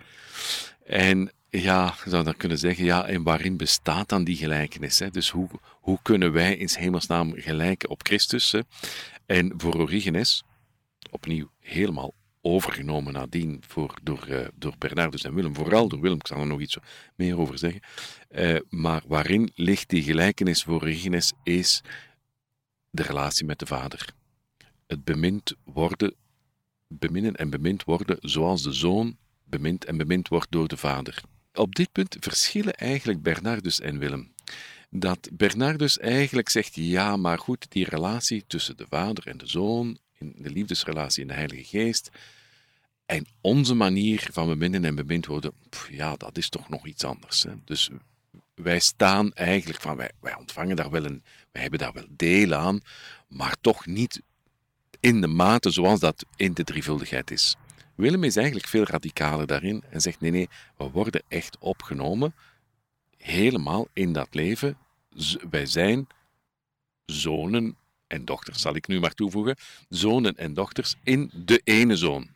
En 0.86 1.32
ja, 1.50 1.96
je 2.04 2.10
zou 2.10 2.24
dan 2.24 2.38
kunnen 2.38 2.58
zeggen, 2.58 2.86
ja, 2.86 3.06
en 3.06 3.24
waarin 3.24 3.58
bestaat 3.58 4.10
dan 4.10 4.24
die 4.24 4.36
gelijkenis? 4.36 5.00
Hè? 5.00 5.10
Dus 5.10 5.30
hoe, 5.30 5.50
hoe 5.72 6.00
kunnen 6.02 6.32
wij 6.32 6.56
in 6.56 6.70
hemelsnaam 6.72 7.34
gelijken 7.36 7.90
op 7.90 8.04
Christus? 8.04 8.52
Hè? 8.52 8.60
En 9.34 9.54
voor 9.58 9.76
Origenes, 9.76 10.44
opnieuw 11.12 11.52
helemaal 11.60 12.14
overgenomen 12.42 13.14
nadien 13.14 13.64
voor, 13.68 13.98
door, 14.04 14.28
uh, 14.30 14.48
door 14.56 14.76
Bernardus 14.78 15.24
en 15.24 15.34
Willem, 15.34 15.56
vooral 15.56 15.88
door 15.88 16.02
Willem, 16.02 16.18
ik 16.18 16.28
zal 16.28 16.40
er 16.40 16.48
nog 16.48 16.60
iets 16.60 16.78
meer 17.16 17.38
over 17.38 17.58
zeggen. 17.58 17.82
Uh, 18.30 18.60
maar 18.70 19.04
waarin 19.08 19.52
ligt 19.56 19.90
die 19.90 20.04
gelijkenis 20.04 20.64
voor 20.64 20.82
Origenes 20.82 21.34
is 21.44 21.82
de 22.90 23.04
relatie 23.04 23.46
met 23.46 23.60
de 23.60 23.66
Vader. 23.66 24.14
Het 24.88 25.04
bemind 25.04 25.54
worden, 25.64 26.16
beminnen 26.88 27.36
en 27.36 27.50
bemind 27.50 27.84
worden 27.84 28.18
zoals 28.22 28.64
de 28.64 28.74
Zoon 28.74 29.18
bemind 29.44 29.86
en 29.86 29.98
bemind 29.98 30.28
wordt 30.28 30.52
door 30.52 30.68
de 30.68 30.78
Vader. 30.78 31.22
Op 31.54 31.76
dit 31.76 31.92
punt 31.92 32.18
verschillen 32.20 32.74
eigenlijk 32.74 33.22
Bernardus 33.22 33.80
en 33.80 34.00
Willem. 34.00 34.33
Dat 34.96 35.30
Bernardus 35.32 36.00
eigenlijk 36.00 36.50
zegt, 36.50 36.76
ja, 36.76 37.18
maar 37.18 37.40
goed, 37.40 37.66
die 37.70 37.90
relatie 37.90 38.44
tussen 38.48 38.78
de 38.78 38.86
Vader 38.90 39.28
en 39.28 39.38
de 39.38 39.48
Zoon, 39.48 39.98
in 40.18 40.34
de 40.38 40.50
liefdesrelatie 40.50 41.22
in 41.22 41.28
de 41.28 41.34
Heilige 41.34 41.64
Geest, 41.64 42.10
en 43.06 43.28
onze 43.42 43.74
manier 43.74 44.30
van 44.32 44.48
beminnen 44.48 44.86
en 44.86 44.96
bemind 44.96 45.26
worden, 45.26 45.54
ja, 45.90 46.16
dat 46.16 46.38
is 46.38 46.50
toch 46.50 46.70
nog 46.70 46.86
iets 46.88 47.04
anders. 47.04 47.44
Hè? 47.44 47.52
Dus 47.66 47.90
wij 48.56 48.80
staan 48.80 49.34
eigenlijk 49.34 49.82
van, 49.82 49.96
wij, 49.96 50.12
wij 50.20 50.36
ontvangen 50.36 50.76
daar 50.76 50.90
wel 50.90 51.06
een, 51.06 51.24
wij 51.52 51.62
hebben 51.62 51.80
daar 51.80 51.94
wel 51.94 52.08
deel 52.10 52.54
aan, 52.54 52.82
maar 53.28 53.56
toch 53.62 53.86
niet 53.86 54.22
in 55.00 55.22
de 55.22 55.28
mate 55.28 55.70
zoals 55.70 56.00
dat 56.00 56.26
in 56.36 56.54
de 56.54 56.64
drievuldigheid 56.64 57.32
is. 57.32 57.56
Willem 57.96 58.24
is 58.24 58.36
eigenlijk 58.36 58.68
veel 58.68 58.84
radicaler 58.84 59.48
daarin 59.48 59.84
en 59.90 60.02
zegt: 60.02 60.20
nee, 60.20 60.32
nee, 60.32 60.50
we 60.78 60.90
worden 60.90 61.24
echt 61.28 61.58
opgenomen 61.58 62.34
helemaal 63.18 63.88
in 63.94 64.14
dat 64.14 64.28
leven. 64.32 64.78
Wij 65.50 65.66
zijn 65.66 66.08
zonen 67.06 67.76
en 68.08 68.26
dochters, 68.26 68.62
zal 68.62 68.76
ik 68.76 68.88
nu 68.88 69.00
maar 69.00 69.14
toevoegen. 69.14 69.56
Zonen 69.90 70.38
en 70.38 70.54
dochters 70.54 70.96
in 71.04 71.32
de 71.34 71.62
ene 71.64 71.96
zoon. 71.96 72.28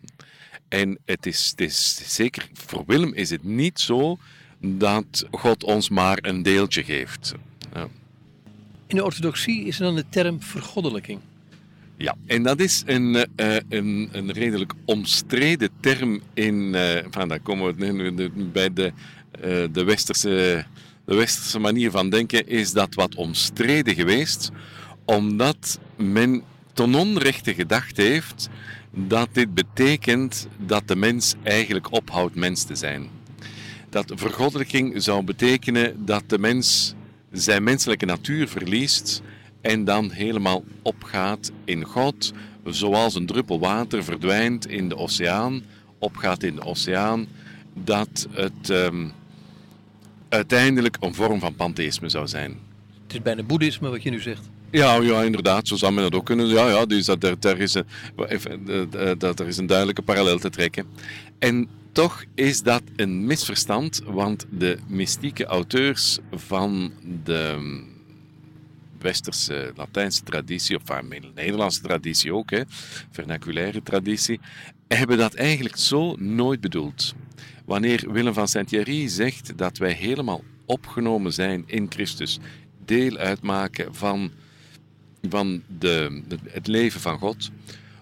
En 0.67 0.99
het 1.05 1.25
is, 1.25 1.49
het 1.49 1.61
is 1.61 2.01
zeker, 2.15 2.49
voor 2.53 2.83
Willem 2.87 3.13
is 3.13 3.29
het 3.29 3.43
niet 3.43 3.79
zo 3.79 4.17
dat 4.59 5.27
God 5.31 5.63
ons 5.63 5.89
maar 5.89 6.17
een 6.21 6.43
deeltje 6.43 6.83
geeft. 6.83 7.33
Ja. 7.73 7.87
In 8.87 8.95
de 8.95 9.03
orthodoxie 9.03 9.65
is 9.65 9.79
er 9.79 9.85
dan 9.85 9.95
de 9.95 10.09
term 10.09 10.41
vergoddelijking. 10.41 11.19
Ja, 11.97 12.15
en 12.25 12.43
dat 12.43 12.59
is 12.59 12.83
een, 12.85 13.15
uh, 13.15 13.55
een, 13.69 14.09
een 14.11 14.31
redelijk 14.31 14.73
omstreden 14.85 15.69
term 15.79 16.21
in, 16.33 16.73
uh, 16.73 16.97
van, 17.09 17.27
daar 17.27 17.39
komen 17.39 17.75
we 17.75 18.31
bij 18.51 18.73
de, 18.73 18.91
uh, 19.35 19.67
de, 19.71 19.83
westerse, 19.83 20.65
de 21.07 21.15
westerse 21.15 21.59
manier 21.59 21.91
van 21.91 22.09
denken, 22.09 22.47
is 22.47 22.71
dat 22.71 22.95
wat 22.95 23.15
omstreden 23.15 23.95
geweest, 23.95 24.51
omdat 25.05 25.79
men 25.95 26.43
ten 26.73 26.95
onrechte 26.95 27.53
gedacht 27.53 27.97
heeft 27.97 28.49
dat 28.91 29.29
dit 29.31 29.53
betekent 29.53 30.47
dat 30.57 30.87
de 30.87 30.95
mens 30.95 31.35
eigenlijk 31.43 31.91
ophoudt 31.91 32.35
mens 32.35 32.63
te 32.63 32.75
zijn. 32.75 33.09
Dat 33.89 34.11
vergoddelijking 34.15 35.03
zou 35.03 35.23
betekenen 35.23 36.05
dat 36.05 36.23
de 36.27 36.39
mens 36.39 36.93
zijn 37.31 37.63
menselijke 37.63 38.05
natuur 38.05 38.47
verliest 38.47 39.21
en 39.61 39.83
dan 39.83 40.11
helemaal 40.11 40.63
opgaat 40.81 41.51
in 41.65 41.83
God, 41.83 42.33
zoals 42.65 43.15
een 43.15 43.25
druppel 43.25 43.59
water 43.59 44.03
verdwijnt 44.03 44.67
in 44.67 44.89
de 44.89 44.97
oceaan, 44.97 45.63
opgaat 45.99 46.43
in 46.43 46.55
de 46.55 46.65
oceaan, 46.65 47.27
dat 47.73 48.27
het 48.31 48.69
um, 48.69 49.11
uiteindelijk 50.29 50.97
een 50.99 51.13
vorm 51.13 51.39
van 51.39 51.55
pantheïsme 51.55 52.09
zou 52.09 52.27
zijn. 52.27 52.57
Het 53.03 53.15
is 53.15 53.21
bijna 53.21 53.43
boeddhisme 53.43 53.89
wat 53.89 54.03
je 54.03 54.09
nu 54.09 54.19
zegt. 54.19 54.49
Ja, 54.71 55.01
ja, 55.01 55.23
inderdaad, 55.23 55.67
zo 55.67 55.75
zou 55.75 55.93
men 55.93 56.03
dat 56.03 56.15
ook 56.15 56.25
kunnen. 56.25 56.47
Ja, 56.47 56.69
ja, 56.69 56.85
dus 56.85 57.05
dat, 57.05 57.23
er, 57.23 57.39
daar 57.39 57.57
is 57.57 57.73
een, 57.73 57.85
dat, 59.17 59.39
er 59.39 59.47
is 59.47 59.57
een 59.57 59.65
duidelijke 59.65 60.01
parallel 60.01 60.39
te 60.39 60.49
trekken. 60.49 60.85
En 61.39 61.67
toch 61.91 62.23
is 62.35 62.61
dat 62.61 62.81
een 62.95 63.25
misverstand, 63.25 64.01
want 64.05 64.45
de 64.49 64.77
mystieke 64.87 65.45
auteurs 65.45 66.19
van 66.31 66.91
de 67.23 67.81
westerse 68.99 69.71
Latijnse 69.75 70.23
traditie, 70.23 70.75
of 70.75 70.81
van 70.85 71.09
de 71.09 71.31
Nederlandse 71.35 71.81
traditie 71.81 72.33
ook, 72.33 72.49
hè, 72.49 72.61
vernaculaire 73.11 73.83
traditie, 73.83 74.39
hebben 74.87 75.17
dat 75.17 75.33
eigenlijk 75.33 75.77
zo 75.77 76.15
nooit 76.15 76.61
bedoeld. 76.61 77.15
Wanneer 77.67 78.11
Willem 78.11 78.33
van 78.33 78.47
Saint-Thierry 78.47 79.07
zegt 79.07 79.57
dat 79.57 79.77
wij 79.77 79.91
helemaal 79.91 80.43
opgenomen 80.65 81.33
zijn 81.33 81.63
in 81.65 81.85
Christus, 81.89 82.39
deel 82.85 83.17
uitmaken 83.17 83.95
van, 83.95 84.31
van 85.29 85.61
de, 85.79 86.21
het 86.49 86.67
leven 86.67 87.01
van 87.01 87.17
God, 87.17 87.51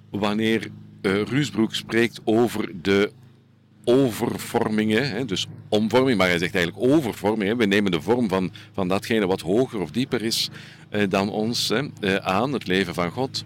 wanneer 0.10 0.68
uh, 1.02 1.22
Ruusbroek 1.22 1.76
spreekt 1.76 2.22
over 2.24 2.72
de 2.82 3.12
overvormingen, 3.84 5.10
hè, 5.10 5.26
dus 5.26 5.48
omvorming, 5.70 6.18
maar 6.18 6.28
hij 6.28 6.38
zegt 6.38 6.56
eigenlijk 6.56 6.94
overvorming. 6.94 7.50
Hè. 7.50 7.56
We 7.56 7.66
nemen 7.66 7.92
de 7.92 8.02
vorm 8.02 8.30
van, 8.30 8.52
van 8.74 8.88
datgene 8.88 9.28
wat 9.28 9.42
hoger 9.42 9.80
of 9.80 9.92
dieper 9.92 10.22
is 10.22 10.50
eh, 10.90 11.10
dan 11.10 11.30
ons 11.30 11.70
hè, 11.70 11.88
eh, 12.00 12.16
aan, 12.16 12.54
het 12.54 12.68
leven 12.68 12.94
van 12.94 13.12
God. 13.12 13.44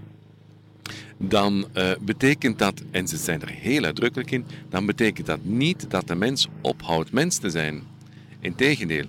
Dan 1.22 1.68
eh, 1.74 1.92
betekent 2.02 2.60
dat, 2.60 2.84
en 2.92 3.08
ze 3.08 3.18
zijn 3.18 3.42
er 3.42 3.50
heel 3.50 3.84
uitdrukkelijk 3.84 4.32
in, 4.32 4.46
dan 4.70 4.86
betekent 4.86 5.28
dat 5.28 5.44
niet 5.44 5.90
dat 5.90 6.08
de 6.08 6.16
mens 6.16 6.48
ophoudt 6.62 7.12
mens 7.12 7.38
te 7.38 7.50
zijn. 7.50 7.82
Integendeel, 8.40 9.06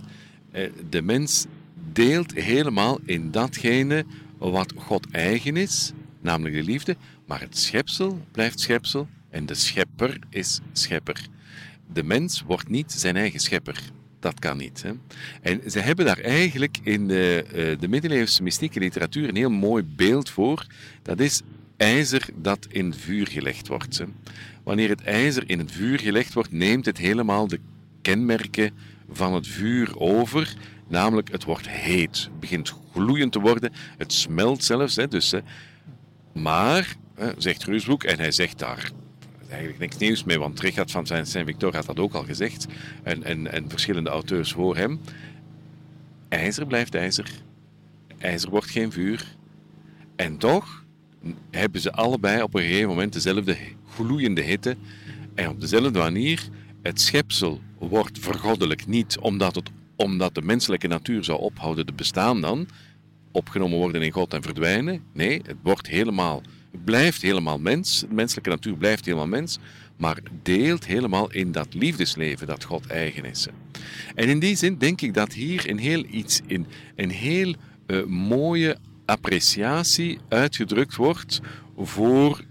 eh, 0.51 0.71
de 0.89 1.03
mens 1.03 1.47
deelt 1.93 2.35
helemaal 2.35 2.99
in 3.05 3.31
datgene 3.31 4.05
wat 4.39 4.73
God 4.77 5.11
eigen 5.11 5.57
is, 5.57 5.93
namelijk 6.21 6.55
de 6.55 6.63
liefde, 6.63 6.97
maar 7.27 7.41
het 7.41 7.59
schepsel 7.59 8.21
blijft 8.33 8.61
schepsel 8.61 9.09
en 9.29 9.47
de 9.47 9.55
schepper 9.55 10.19
is 10.31 10.61
schepper. 10.73 11.27
De 11.93 12.03
mens 12.03 12.43
wordt 12.47 12.69
niet 12.69 12.93
zijn 12.93 13.17
eigen 13.17 13.41
schepper. 13.41 13.81
Dat 14.21 14.39
kan 14.39 14.57
niet. 14.57 14.83
Hè? 14.83 14.93
En 15.43 15.71
ze 15.71 15.79
hebben 15.79 16.05
daar 16.05 16.19
eigenlijk 16.19 16.79
in 16.83 17.09
de, 17.09 17.45
uh, 17.47 17.81
de 17.81 17.89
middeleeuwse 17.89 18.43
mystieke 18.43 18.79
literatuur 18.79 19.29
een 19.29 19.37
heel 19.37 19.51
mooi 19.51 19.85
beeld 19.97 20.31
voor. 20.31 20.67
Dat 21.03 21.21
is 21.21 21.43
ijzer 21.81 22.29
dat 22.35 22.67
in 22.71 22.95
vuur 22.95 23.27
gelegd 23.27 23.69
wordt. 23.69 23.99
Hè? 23.99 24.05
Wanneer 24.63 24.89
het 24.89 25.03
ijzer 25.03 25.43
in 25.47 25.59
het 25.59 25.73
vuur 25.73 25.99
gelegd 25.99 26.33
wordt, 26.33 26.53
neemt 26.53 26.87
het 26.87 26.99
helemaal 26.99 27.47
de 27.47 27.61
kenmerken 28.03 28.71
van 29.11 29.35
het 29.35 29.47
vuur 29.47 29.99
over. 29.99 30.55
Namelijk, 30.89 31.31
het 31.31 31.45
wordt 31.45 31.69
heet, 31.69 32.23
het 32.23 32.41
begint 32.41 32.75
gloeiend 32.93 33.33
te 33.33 33.41
worden, 33.41 33.73
het 33.97 34.13
smelt 34.13 34.65
zelfs. 34.65 34.97
Hè, 34.97 35.09
dus, 35.09 35.31
hè. 35.31 35.41
Maar, 36.33 36.97
hè, 37.15 37.31
zegt 37.39 37.65
Ruusbroek, 37.65 38.05
en 38.05 38.19
hij 38.19 38.31
zegt 38.31 38.59
daar 38.59 38.91
eigenlijk 39.49 39.81
niks 39.81 39.97
nieuws 39.97 40.25
mee, 40.25 40.39
want 40.39 40.61
Richard 40.61 40.91
van 40.91 41.07
Saint-Victor 41.07 41.75
had 41.75 41.87
dat 41.87 41.99
ook 41.99 42.15
al 42.15 42.25
gezegd. 42.25 42.67
En, 43.03 43.23
en, 43.25 43.53
en 43.53 43.71
verschillende 43.71 44.11
auteurs 44.11 44.53
voor 44.53 44.77
hem. 44.77 45.01
IJzer 46.29 46.67
blijft 46.67 46.95
ijzer. 46.95 47.31
IJzer 48.19 48.51
wordt 48.51 48.71
geen 48.71 48.93
vuur. 48.93 49.37
En 50.17 50.37
toch 50.37 50.85
hebben 51.51 51.81
ze 51.81 51.93
allebei 51.93 52.43
op 52.43 52.55
een 52.55 52.63
gegeven 52.63 52.89
moment 52.89 53.13
dezelfde 53.13 53.57
gloeiende 53.89 54.41
hitte. 54.41 54.77
En 55.35 55.49
op 55.49 55.61
dezelfde 55.61 55.99
manier, 55.99 56.49
het 56.83 57.01
schepsel 57.01 57.61
wordt 57.79 58.19
vergoddelijk 58.19 58.87
niet 58.87 59.19
omdat, 59.19 59.55
het, 59.55 59.71
omdat 59.97 60.35
de 60.35 60.43
menselijke 60.43 60.89
natuur 60.89 61.25
zou 61.25 61.41
ophouden 61.41 61.87
te 61.87 61.93
bestaan 61.93 62.41
dan, 62.41 62.69
opgenomen 63.33 63.79
worden 63.79 64.03
in 64.03 64.13
God 64.13 64.35
en 64.35 64.43
verdwijnen. 64.43 65.03
Nee, 65.13 65.41
het 65.45 65.57
wordt 65.63 65.87
helemaal 65.87 66.43
blijft 66.85 67.23
helemaal 67.23 67.59
mens, 67.59 68.01
de 68.01 68.15
menselijke 68.15 68.51
natuur 68.51 68.77
blijft 68.77 69.05
helemaal 69.05 69.27
mens, 69.27 69.59
maar 69.97 70.19
deelt 70.43 70.87
helemaal 70.87 71.33
in 71.33 71.53
dat 71.53 71.75
liefdesleven 71.75 72.47
dat 72.47 72.65
God 72.65 72.87
eigen 72.87 73.25
is. 73.25 73.47
En 74.15 74.29
in 74.29 74.39
die 74.39 74.57
zin 74.57 74.79
denk 74.79 75.01
ik 75.01 75.15
dat 75.15 75.33
hier 75.33 75.71
een 75.71 75.79
heel 75.79 76.05
iets 76.11 76.41
in, 76.47 76.67
een 76.97 77.11
heel 77.11 77.55
uh, 77.87 78.05
mooie 78.05 78.77
appreciatie 79.11 80.19
uitgedrukt 80.29 80.97
wordt 80.97 81.41
voor 81.77 82.45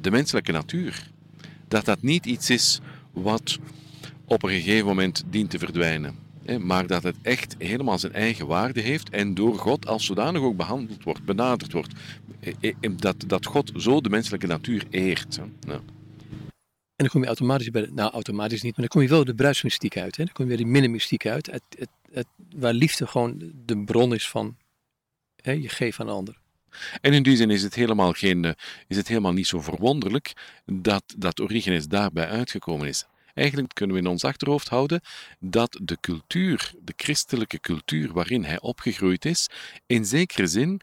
de 0.00 0.10
menselijke 0.10 0.52
natuur. 0.52 1.10
Dat 1.68 1.84
dat 1.84 2.02
niet 2.02 2.26
iets 2.26 2.50
is 2.50 2.80
wat 3.12 3.58
op 4.24 4.42
een 4.42 4.50
gegeven 4.50 4.86
moment 4.86 5.22
dient 5.30 5.50
te 5.50 5.58
verdwijnen 5.58 6.24
maar 6.60 6.86
dat 6.86 7.02
het 7.02 7.16
echt 7.22 7.54
helemaal 7.58 7.98
zijn 7.98 8.12
eigen 8.12 8.46
waarde 8.46 8.80
heeft 8.80 9.10
en 9.10 9.34
door 9.34 9.58
God 9.58 9.86
als 9.86 10.04
zodanig 10.04 10.40
ook 10.40 10.56
behandeld 10.56 11.04
wordt, 11.04 11.24
benaderd 11.24 11.72
wordt. 11.72 11.92
Dat, 12.96 13.24
dat 13.26 13.46
God 13.46 13.72
zo 13.76 14.00
de 14.00 14.08
menselijke 14.08 14.46
natuur 14.46 14.84
eert. 14.90 15.38
Ja. 15.60 15.80
En 16.96 17.04
dan 17.04 17.08
kom 17.08 17.20
je 17.20 17.26
automatisch 17.26 17.70
bij, 17.70 17.88
nou 17.92 18.12
automatisch 18.12 18.62
niet, 18.62 18.76
maar 18.76 18.80
dan 18.80 18.88
kom 18.88 19.02
je 19.02 19.08
wel 19.08 19.24
de 19.24 19.34
bruidsmystiek 19.34 19.96
uit. 19.96 20.16
Hè? 20.16 20.24
Dan 20.24 20.32
kom 20.32 20.44
je 20.44 20.50
weer 20.50 20.64
die 20.64 20.72
minimystiek 20.72 21.26
uit, 21.26 21.60
het, 21.78 22.26
waar 22.56 22.72
liefde 22.72 23.06
gewoon 23.06 23.52
de 23.64 23.84
bron 23.84 24.14
is 24.14 24.28
van 24.28 24.56
je 25.52 25.68
geeft 25.68 26.00
aan 26.00 26.08
anderen. 26.08 26.40
En 27.00 27.12
in 27.12 27.22
die 27.22 27.36
zin 27.36 27.50
is 27.50 27.62
het 27.62 27.74
helemaal, 27.74 28.12
geen, 28.12 28.44
eh, 28.44 28.52
is 28.88 28.96
het 28.96 29.08
helemaal 29.08 29.32
niet 29.32 29.46
zo 29.46 29.60
verwonderlijk 29.60 30.32
dat, 30.64 31.14
dat 31.16 31.40
Origenes 31.40 31.86
daarbij 31.86 32.28
uitgekomen 32.28 32.88
is. 32.88 33.06
Eigenlijk 33.34 33.74
kunnen 33.74 33.96
we 33.96 34.02
in 34.02 34.08
ons 34.08 34.24
achterhoofd 34.24 34.68
houden 34.68 35.00
dat 35.38 35.78
de 35.82 35.96
cultuur, 36.00 36.72
de 36.82 36.92
christelijke 36.96 37.60
cultuur 37.60 38.12
waarin 38.12 38.44
hij 38.44 38.60
opgegroeid 38.60 39.24
is, 39.24 39.48
in 39.86 40.04
zekere 40.04 40.46
zin 40.46 40.80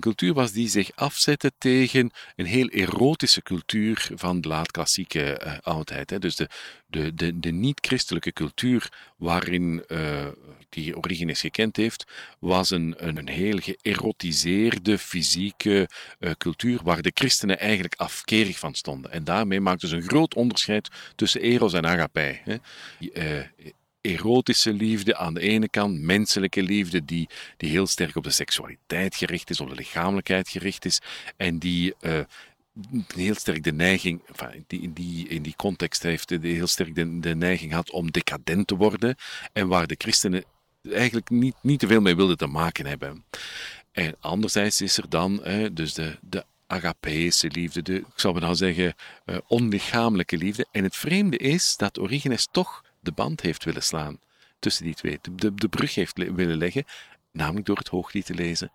cultuur 0.00 0.32
was 0.34 0.52
die 0.52 0.68
zich 0.68 0.90
afzette 0.94 1.52
tegen 1.58 2.10
een 2.36 2.46
heel 2.46 2.68
erotische 2.68 3.42
cultuur 3.42 4.10
van 4.14 4.40
de 4.40 4.48
laat-klassieke 4.48 5.40
uh, 5.44 5.52
oudheid. 5.62 6.10
Hè. 6.10 6.18
Dus 6.18 6.36
de, 6.36 6.48
de, 6.86 7.14
de, 7.14 7.40
de 7.40 7.50
niet-christelijke 7.50 8.32
cultuur 8.32 8.88
waarin 9.16 9.84
uh, 9.88 10.26
die 10.68 10.96
Origenes 10.96 11.40
gekend 11.40 11.76
heeft, 11.76 12.04
was 12.38 12.70
een, 12.70 12.94
een, 12.96 13.16
een 13.16 13.28
heel 13.28 13.58
geërotiseerde 13.58 14.98
fysieke 14.98 15.88
uh, 16.20 16.30
cultuur 16.38 16.80
waar 16.82 17.02
de 17.02 17.12
christenen 17.14 17.58
eigenlijk 17.58 17.94
afkerig 17.96 18.58
van 18.58 18.74
stonden. 18.74 19.10
En 19.10 19.24
daarmee 19.24 19.60
maakten 19.60 19.88
ze 19.88 19.96
een 19.96 20.08
groot 20.08 20.34
onderscheid 20.34 20.88
tussen 21.14 21.40
eros 21.40 21.72
en 21.72 21.86
agape. 21.86 22.40
Hè 22.44 22.56
erotische 24.02 24.72
liefde 24.72 25.16
aan 25.16 25.34
de 25.34 25.40
ene 25.40 25.68
kant, 25.68 26.00
menselijke 26.00 26.62
liefde 26.62 27.04
die, 27.04 27.28
die 27.56 27.70
heel 27.70 27.86
sterk 27.86 28.16
op 28.16 28.24
de 28.24 28.30
seksualiteit 28.30 29.14
gericht 29.14 29.50
is, 29.50 29.60
op 29.60 29.68
de 29.68 29.74
lichamelijkheid 29.74 30.48
gericht 30.48 30.84
is 30.84 31.00
en 31.36 31.58
die 31.58 31.94
uh, 32.00 32.20
heel 33.14 33.34
sterk 33.34 33.64
de 33.64 33.72
neiging, 33.72 34.20
die, 34.66 34.80
in, 34.80 34.92
die, 34.92 35.28
in 35.28 35.42
die 35.42 35.54
context 35.56 36.02
heeft, 36.02 36.30
heel 36.30 36.66
sterk 36.66 36.94
de, 37.22 37.34
neiging 37.34 37.72
had 37.72 37.90
om 37.90 38.10
decadent 38.10 38.66
te 38.66 38.76
worden 38.76 39.16
en 39.52 39.68
waar 39.68 39.86
de 39.86 39.94
christenen 39.98 40.44
eigenlijk 40.90 41.30
niet, 41.30 41.54
niet 41.62 41.78
te 41.78 41.86
veel 41.86 42.00
mee 42.00 42.16
wilden 42.16 42.36
te 42.36 42.46
maken 42.46 42.86
hebben. 42.86 43.24
En 43.92 44.16
anderzijds 44.20 44.80
is 44.80 44.96
er 44.96 45.08
dan 45.08 45.42
dus 45.72 45.94
de, 45.94 46.18
de 46.20 46.44
liefde, 47.48 47.82
de, 47.82 47.94
ik 47.94 48.04
zou 48.14 48.32
maar 48.32 48.42
nou 48.42 48.54
zeggen, 48.54 48.94
uh, 49.26 49.36
onlichamelijke 49.46 50.36
liefde. 50.36 50.66
En 50.70 50.84
het 50.84 50.96
vreemde 50.96 51.36
is 51.36 51.76
dat 51.76 51.98
Origenes 51.98 52.48
toch 52.50 52.84
de 53.02 53.12
band 53.12 53.40
heeft 53.40 53.64
willen 53.64 53.82
slaan 53.82 54.18
tussen 54.58 54.84
die 54.84 54.94
twee, 54.94 55.18
de, 55.32 55.54
de 55.54 55.68
brug 55.68 55.94
heeft 55.94 56.16
willen 56.16 56.56
leggen, 56.56 56.84
namelijk 57.32 57.66
door 57.66 57.76
het 57.76 57.88
hooglied 57.88 58.26
te 58.26 58.34
lezen. 58.34 58.72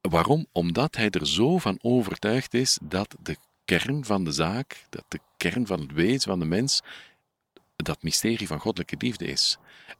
Waarom? 0.00 0.46
Omdat 0.52 0.96
hij 0.96 1.10
er 1.10 1.26
zo 1.26 1.58
van 1.58 1.78
overtuigd 1.82 2.54
is 2.54 2.78
dat 2.82 3.16
de 3.20 3.36
kern 3.64 4.04
van 4.04 4.24
de 4.24 4.32
zaak, 4.32 4.84
dat 4.88 5.04
de 5.08 5.20
kern 5.36 5.66
van 5.66 5.80
het 5.80 5.92
wezen 5.92 6.30
van 6.30 6.38
de 6.38 6.44
mens, 6.44 6.82
dat 7.76 8.02
mysterie 8.02 8.46
van 8.46 8.60
goddelijke 8.60 8.96
liefde 8.98 9.26
is. 9.26 9.58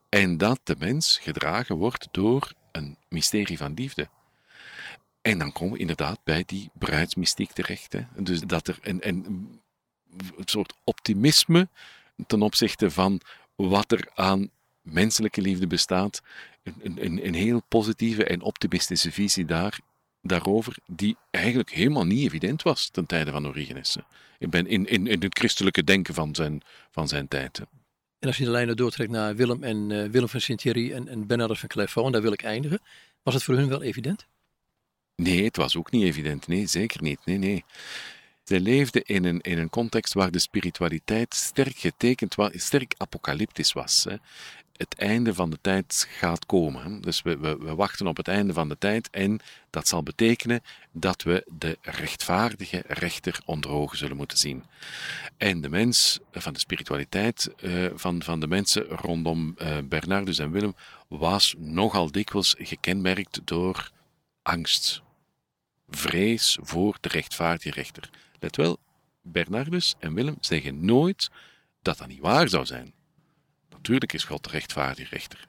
En 0.09 0.37
dat 0.37 0.61
de 0.63 0.77
mens 0.79 1.19
gedragen 1.19 1.77
wordt 1.77 2.09
door 2.11 2.53
een 2.73 2.97
mysterie 3.09 3.57
van 3.57 3.75
liefde. 3.75 4.09
En 5.23 5.39
dan 5.39 5.53
komen 5.53 5.75
we 5.75 5.79
inderdaad 5.81 6.19
bij 6.25 6.43
die 6.47 6.71
bruidsmystiek 6.75 7.53
terecht. 7.53 7.93
Hè. 7.93 8.01
Dus 8.17 8.41
dat 8.41 8.69
er 8.69 8.79
een, 8.83 9.09
een, 9.09 9.25
een 10.37 10.45
soort 10.45 10.75
optimisme 10.85 11.69
ten 12.27 12.43
opzichte 12.43 12.91
van 12.91 13.21
wat 13.55 13.93
er 13.93 14.09
aan 14.15 14.51
menselijke 14.81 15.41
liefde 15.41 15.67
bestaat. 15.67 16.23
Een, 16.63 17.05
een, 17.05 17.27
een 17.27 17.35
heel 17.35 17.63
positieve 17.69 18.25
en 18.25 18.41
optimistische 18.41 19.13
visie 19.13 19.45
daar, 19.45 19.79
daarover, 20.21 20.77
die 20.87 21.17
eigenlijk 21.31 21.71
helemaal 21.71 22.05
niet 22.05 22.27
evident 22.27 22.63
was 22.63 22.89
ten 22.89 23.07
tijde 23.07 23.31
van 23.31 23.47
Origenes. 23.47 23.97
Ik 24.39 24.51
ben 24.51 24.67
in, 24.67 24.87
in, 24.87 25.07
in 25.07 25.23
het 25.23 25.39
christelijke 25.39 25.85
denken 25.85 26.15
van 26.15 26.35
zijn, 26.35 26.63
van 26.91 27.09
zijn 27.09 27.29
tijd. 27.29 27.61
En 28.19 28.29
als 28.29 28.37
je 28.37 28.45
de 28.45 28.51
lijnen 28.51 28.77
doortrekt 28.77 29.11
naar 29.11 29.37
Willem 29.37 29.63
en 29.63 29.91
uh, 29.91 30.09
Willem 30.09 30.29
van 30.29 30.41
Sint-Thierry 30.41 30.93
en, 30.93 31.09
en 31.09 31.27
Bernardus 31.27 31.59
van 31.59 31.69
Clairvaux, 31.69 32.07
en 32.07 32.13
daar 32.13 32.23
wil 32.23 32.33
ik 32.33 32.43
eindigen, 32.43 32.81
was 33.23 33.35
het 33.35 33.43
voor 33.43 33.55
hun 33.55 33.69
wel 33.69 33.83
evident? 33.83 34.27
Nee, 35.17 35.45
het 35.45 35.57
was 35.57 35.77
ook 35.77 35.91
niet 35.91 36.03
evident. 36.03 36.47
Nee, 36.47 36.67
zeker 36.67 37.03
niet. 37.03 37.19
Nee, 37.25 37.39
nee. 37.39 37.65
Zij 38.47 38.61
leefden 38.61 39.05
in 39.05 39.25
een, 39.25 39.41
in 39.41 39.59
een 39.59 39.71
context 39.71 40.15
waar 40.15 40.31
de 40.31 40.39
spiritualiteit 40.39 41.35
sterk 41.35 41.77
getekend 41.77 42.35
was, 42.35 42.51
sterk 42.55 42.95
apocalyptisch 42.97 43.73
was. 43.73 44.05
Hè. 44.09 44.17
het 44.77 44.95
einde 44.95 45.35
van 45.35 45.51
de 45.51 45.59
tijd 45.61 46.09
gaat 46.11 46.47
komen. 46.47 47.01
Dus 47.01 47.23
we, 47.23 47.39
we, 47.39 47.57
we, 47.59 47.75
wachten 47.75 48.07
op 48.07 48.17
het 48.17 48.29
einde 48.29 48.53
van 48.53 48.69
de 48.69 48.79
tijd 48.79 49.11
en 49.11 49.41
dat 49.71 49.89
zal 49.89 50.03
betekenen 50.03 50.63
dat 50.93 51.23
we 51.23 51.47
de 51.59 51.79
rechtvaardige 51.83 52.83
rechter 52.87 53.41
onder 53.45 53.71
ogen 53.71 53.99
zullen 53.99 54.17
moeten 54.17 54.39
zien. 54.39 54.65
En 55.37 55.61
de 55.61 55.69
mens 55.69 56.19
van 56.33 56.53
de 56.53 56.59
spiritualiteit 56.59 57.51
uh, 57.61 57.87
van, 57.95 58.23
van 58.23 58.41
de 58.41 58.47
mensen 58.47 58.85
rondom 58.85 59.55
uh, 59.59 59.77
Bernardus 59.85 60.39
en 60.39 60.51
Willem 60.51 60.75
was 61.09 61.55
nogal 61.59 62.11
dikwijls 62.11 62.55
gekenmerkt 62.59 63.41
door 63.45 63.91
angst, 64.43 65.03
vrees 65.89 66.59
voor 66.61 66.97
de 67.01 67.09
rechtvaardige 67.09 67.71
rechter. 67.71 68.11
Let 68.41 68.57
wel, 68.57 68.79
Bernardus 69.23 69.95
en 69.99 70.15
Willem 70.15 70.37
zeggen 70.41 70.85
nooit 70.85 71.31
dat 71.83 71.99
dat 71.99 72.09
niet 72.09 72.21
waar 72.21 72.49
zou 72.49 72.67
zijn. 72.67 72.93
Natuurlijk 73.71 74.13
is 74.13 74.25
God 74.25 74.45
de 74.45 74.51
rechtvaardige 74.51 75.15
rechter. 75.15 75.49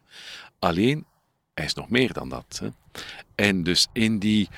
Alleen, 0.59 1.05
hij 1.53 1.65
is 1.65 1.73
nog 1.73 1.89
meer 1.89 2.13
dan 2.13 2.29
dat. 2.29 2.61
Hè? 2.61 2.69
En 3.35 3.63
dus 3.63 3.87
in 3.93 4.19
die 4.19 4.49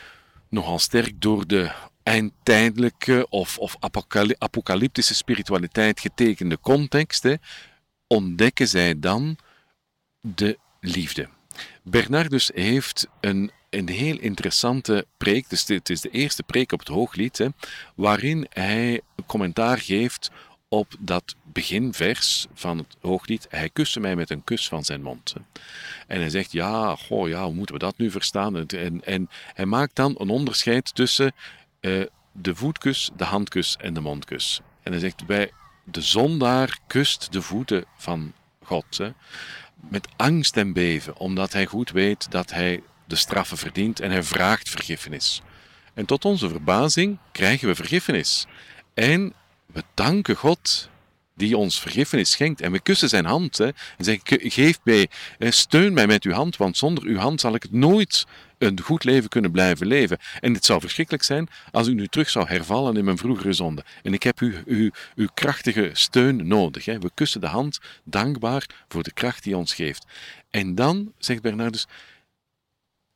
nogal 0.49 0.79
sterk 0.79 1.21
door 1.21 1.47
de 1.47 1.71
eindtijdelijke 2.03 3.27
of, 3.29 3.57
of 3.57 3.75
apocalyptische 4.37 5.15
spiritualiteit 5.15 5.99
getekende 5.99 6.59
context, 6.59 7.23
hè, 7.23 7.35
ontdekken 8.07 8.67
zij 8.67 8.99
dan 8.99 9.37
de 10.21 10.57
liefde. 10.79 11.29
Bernardus 11.83 12.51
heeft 12.53 13.07
een, 13.19 13.51
een 13.69 13.89
heel 13.89 14.19
interessante 14.19 15.05
preek, 15.17 15.49
dus 15.49 15.67
het 15.67 15.89
is 15.89 16.01
de 16.01 16.09
eerste 16.09 16.43
preek 16.43 16.71
op 16.71 16.79
het 16.79 16.87
Hooglied, 16.87 17.37
hè, 17.37 17.47
waarin 17.95 18.47
hij 18.49 19.01
commentaar 19.25 19.77
geeft 19.77 20.31
op 20.69 20.95
dat 20.99 21.35
beginvers 21.43 22.47
van 22.53 22.77
het 22.77 22.95
hooglied. 23.01 23.47
Hij 23.49 23.69
kuste 23.69 23.99
mij 23.99 24.15
met 24.15 24.29
een 24.29 24.43
kus 24.43 24.67
van 24.67 24.83
zijn 24.83 25.01
mond. 25.01 25.33
En 26.07 26.19
hij 26.19 26.29
zegt, 26.29 26.51
ja, 26.51 26.95
goh, 26.95 27.27
ja, 27.27 27.43
hoe 27.43 27.53
moeten 27.53 27.75
we 27.75 27.81
dat 27.81 27.97
nu 27.97 28.11
verstaan? 28.11 28.67
En, 28.67 29.03
en 29.03 29.29
hij 29.53 29.65
maakt 29.65 29.95
dan 29.95 30.15
een 30.17 30.29
onderscheid 30.29 30.95
tussen 30.95 31.31
uh, 31.81 32.05
de 32.31 32.55
voetkus, 32.55 33.09
de 33.17 33.23
handkus 33.23 33.77
en 33.77 33.93
de 33.93 34.01
mondkus. 34.01 34.61
En 34.83 34.91
hij 34.91 35.01
zegt, 35.01 35.25
bij 35.25 35.51
de 35.83 36.01
zondaar 36.01 36.79
kust 36.87 37.31
de 37.31 37.41
voeten 37.41 37.85
van 37.97 38.33
God. 38.63 38.97
Hè, 38.97 39.09
met 39.89 40.07
angst 40.15 40.57
en 40.57 40.73
beven, 40.73 41.17
omdat 41.17 41.53
hij 41.53 41.65
goed 41.65 41.91
weet 41.91 42.31
dat 42.31 42.51
hij 42.51 42.81
de 43.09 43.15
straffen 43.15 43.57
verdient 43.57 43.99
en 43.99 44.11
hij 44.11 44.23
vraagt 44.23 44.69
vergiffenis. 44.69 45.41
En 45.93 46.05
tot 46.05 46.25
onze 46.25 46.49
verbazing 46.49 47.17
krijgen 47.31 47.67
we 47.67 47.75
vergiffenis. 47.75 48.45
En 48.93 49.33
we 49.65 49.83
danken 49.93 50.35
God 50.35 50.89
die 51.35 51.57
ons 51.57 51.79
vergiffenis 51.79 52.31
schenkt. 52.31 52.61
En 52.61 52.71
we 52.71 52.79
kussen 52.79 53.09
zijn 53.09 53.25
hand 53.25 53.57
hè, 53.57 53.65
en 53.65 54.05
zeggen: 54.05 54.51
Geef 54.51 54.79
mij, 54.83 55.09
steun 55.39 55.93
mij 55.93 56.07
met 56.07 56.23
uw 56.23 56.31
hand, 56.31 56.57
want 56.57 56.77
zonder 56.77 57.03
uw 57.03 57.17
hand 57.17 57.41
zal 57.41 57.55
ik 57.55 57.71
nooit 57.71 58.25
een 58.57 58.81
goed 58.81 59.03
leven 59.03 59.29
kunnen 59.29 59.51
blijven 59.51 59.87
leven. 59.87 60.17
En 60.39 60.53
het 60.53 60.65
zou 60.65 60.79
verschrikkelijk 60.79 61.23
zijn 61.23 61.47
als 61.71 61.87
u 61.87 61.93
nu 61.93 62.07
terug 62.07 62.29
zou 62.29 62.47
hervallen 62.47 62.97
in 62.97 63.05
mijn 63.05 63.17
vroegere 63.17 63.53
zonde. 63.53 63.83
En 64.03 64.13
ik 64.13 64.23
heb 64.23 64.41
u, 64.41 64.55
u, 64.65 64.91
uw 65.15 65.27
krachtige 65.33 65.89
steun 65.93 66.47
nodig. 66.47 66.85
Hè. 66.85 66.99
We 66.99 67.11
kussen 67.13 67.41
de 67.41 67.47
hand 67.47 67.79
dankbaar 68.03 68.65
voor 68.87 69.03
de 69.03 69.13
kracht 69.13 69.43
die 69.43 69.57
ons 69.57 69.73
geeft. 69.73 70.05
En 70.49 70.75
dan, 70.75 71.13
zegt 71.17 71.41
Bernardus, 71.41 71.87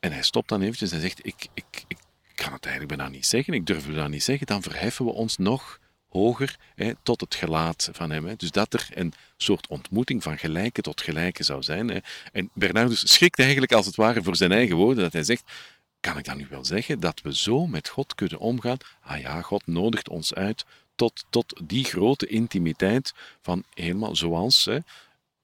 en 0.03 0.11
hij 0.11 0.23
stopt 0.23 0.49
dan 0.49 0.61
eventjes 0.61 0.91
en 0.91 1.01
zegt: 1.01 1.25
Ik, 1.25 1.47
ik, 1.53 1.83
ik 1.87 1.97
kan 2.35 2.53
het 2.53 2.65
eigenlijk 2.65 2.95
bijna 2.97 3.11
niet 3.11 3.25
zeggen, 3.25 3.53
ik 3.53 3.65
durf 3.65 3.83
het 3.85 3.93
bijna 3.93 4.07
niet 4.07 4.23
zeggen. 4.23 4.47
Dan 4.47 4.61
verheffen 4.61 5.05
we 5.05 5.11
ons 5.11 5.37
nog 5.37 5.79
hoger 6.09 6.55
hè, 6.75 6.91
tot 7.03 7.21
het 7.21 7.35
gelaat 7.35 7.89
van 7.91 8.11
hem. 8.11 8.25
Hè. 8.25 8.35
Dus 8.35 8.51
dat 8.51 8.73
er 8.73 8.87
een 8.93 9.13
soort 9.37 9.67
ontmoeting 9.67 10.23
van 10.23 10.37
gelijke 10.37 10.81
tot 10.81 11.01
gelijke 11.01 11.43
zou 11.43 11.63
zijn. 11.63 11.87
Hè. 11.87 11.99
En 12.31 12.49
Bernardus 12.53 13.13
schrikt 13.13 13.39
eigenlijk 13.39 13.71
als 13.71 13.85
het 13.85 13.95
ware 13.95 14.23
voor 14.23 14.35
zijn 14.35 14.51
eigen 14.51 14.75
woorden, 14.75 15.03
dat 15.03 15.13
hij 15.13 15.23
zegt, 15.23 15.51
kan 15.99 16.17
ik 16.17 16.25
dan 16.25 16.37
nu 16.37 16.47
wel 16.49 16.65
zeggen 16.65 16.99
dat 16.99 17.21
we 17.21 17.35
zo 17.35 17.67
met 17.67 17.89
God 17.89 18.15
kunnen 18.15 18.39
omgaan? 18.39 18.77
Ah 19.01 19.19
ja, 19.19 19.41
God 19.41 19.67
nodigt 19.67 20.09
ons 20.09 20.33
uit 20.33 20.65
tot, 20.95 21.25
tot 21.29 21.61
die 21.63 21.83
grote 21.83 22.27
intimiteit 22.27 23.13
van 23.41 23.63
helemaal 23.73 24.15
zoals, 24.15 24.65
hè, 24.65 24.77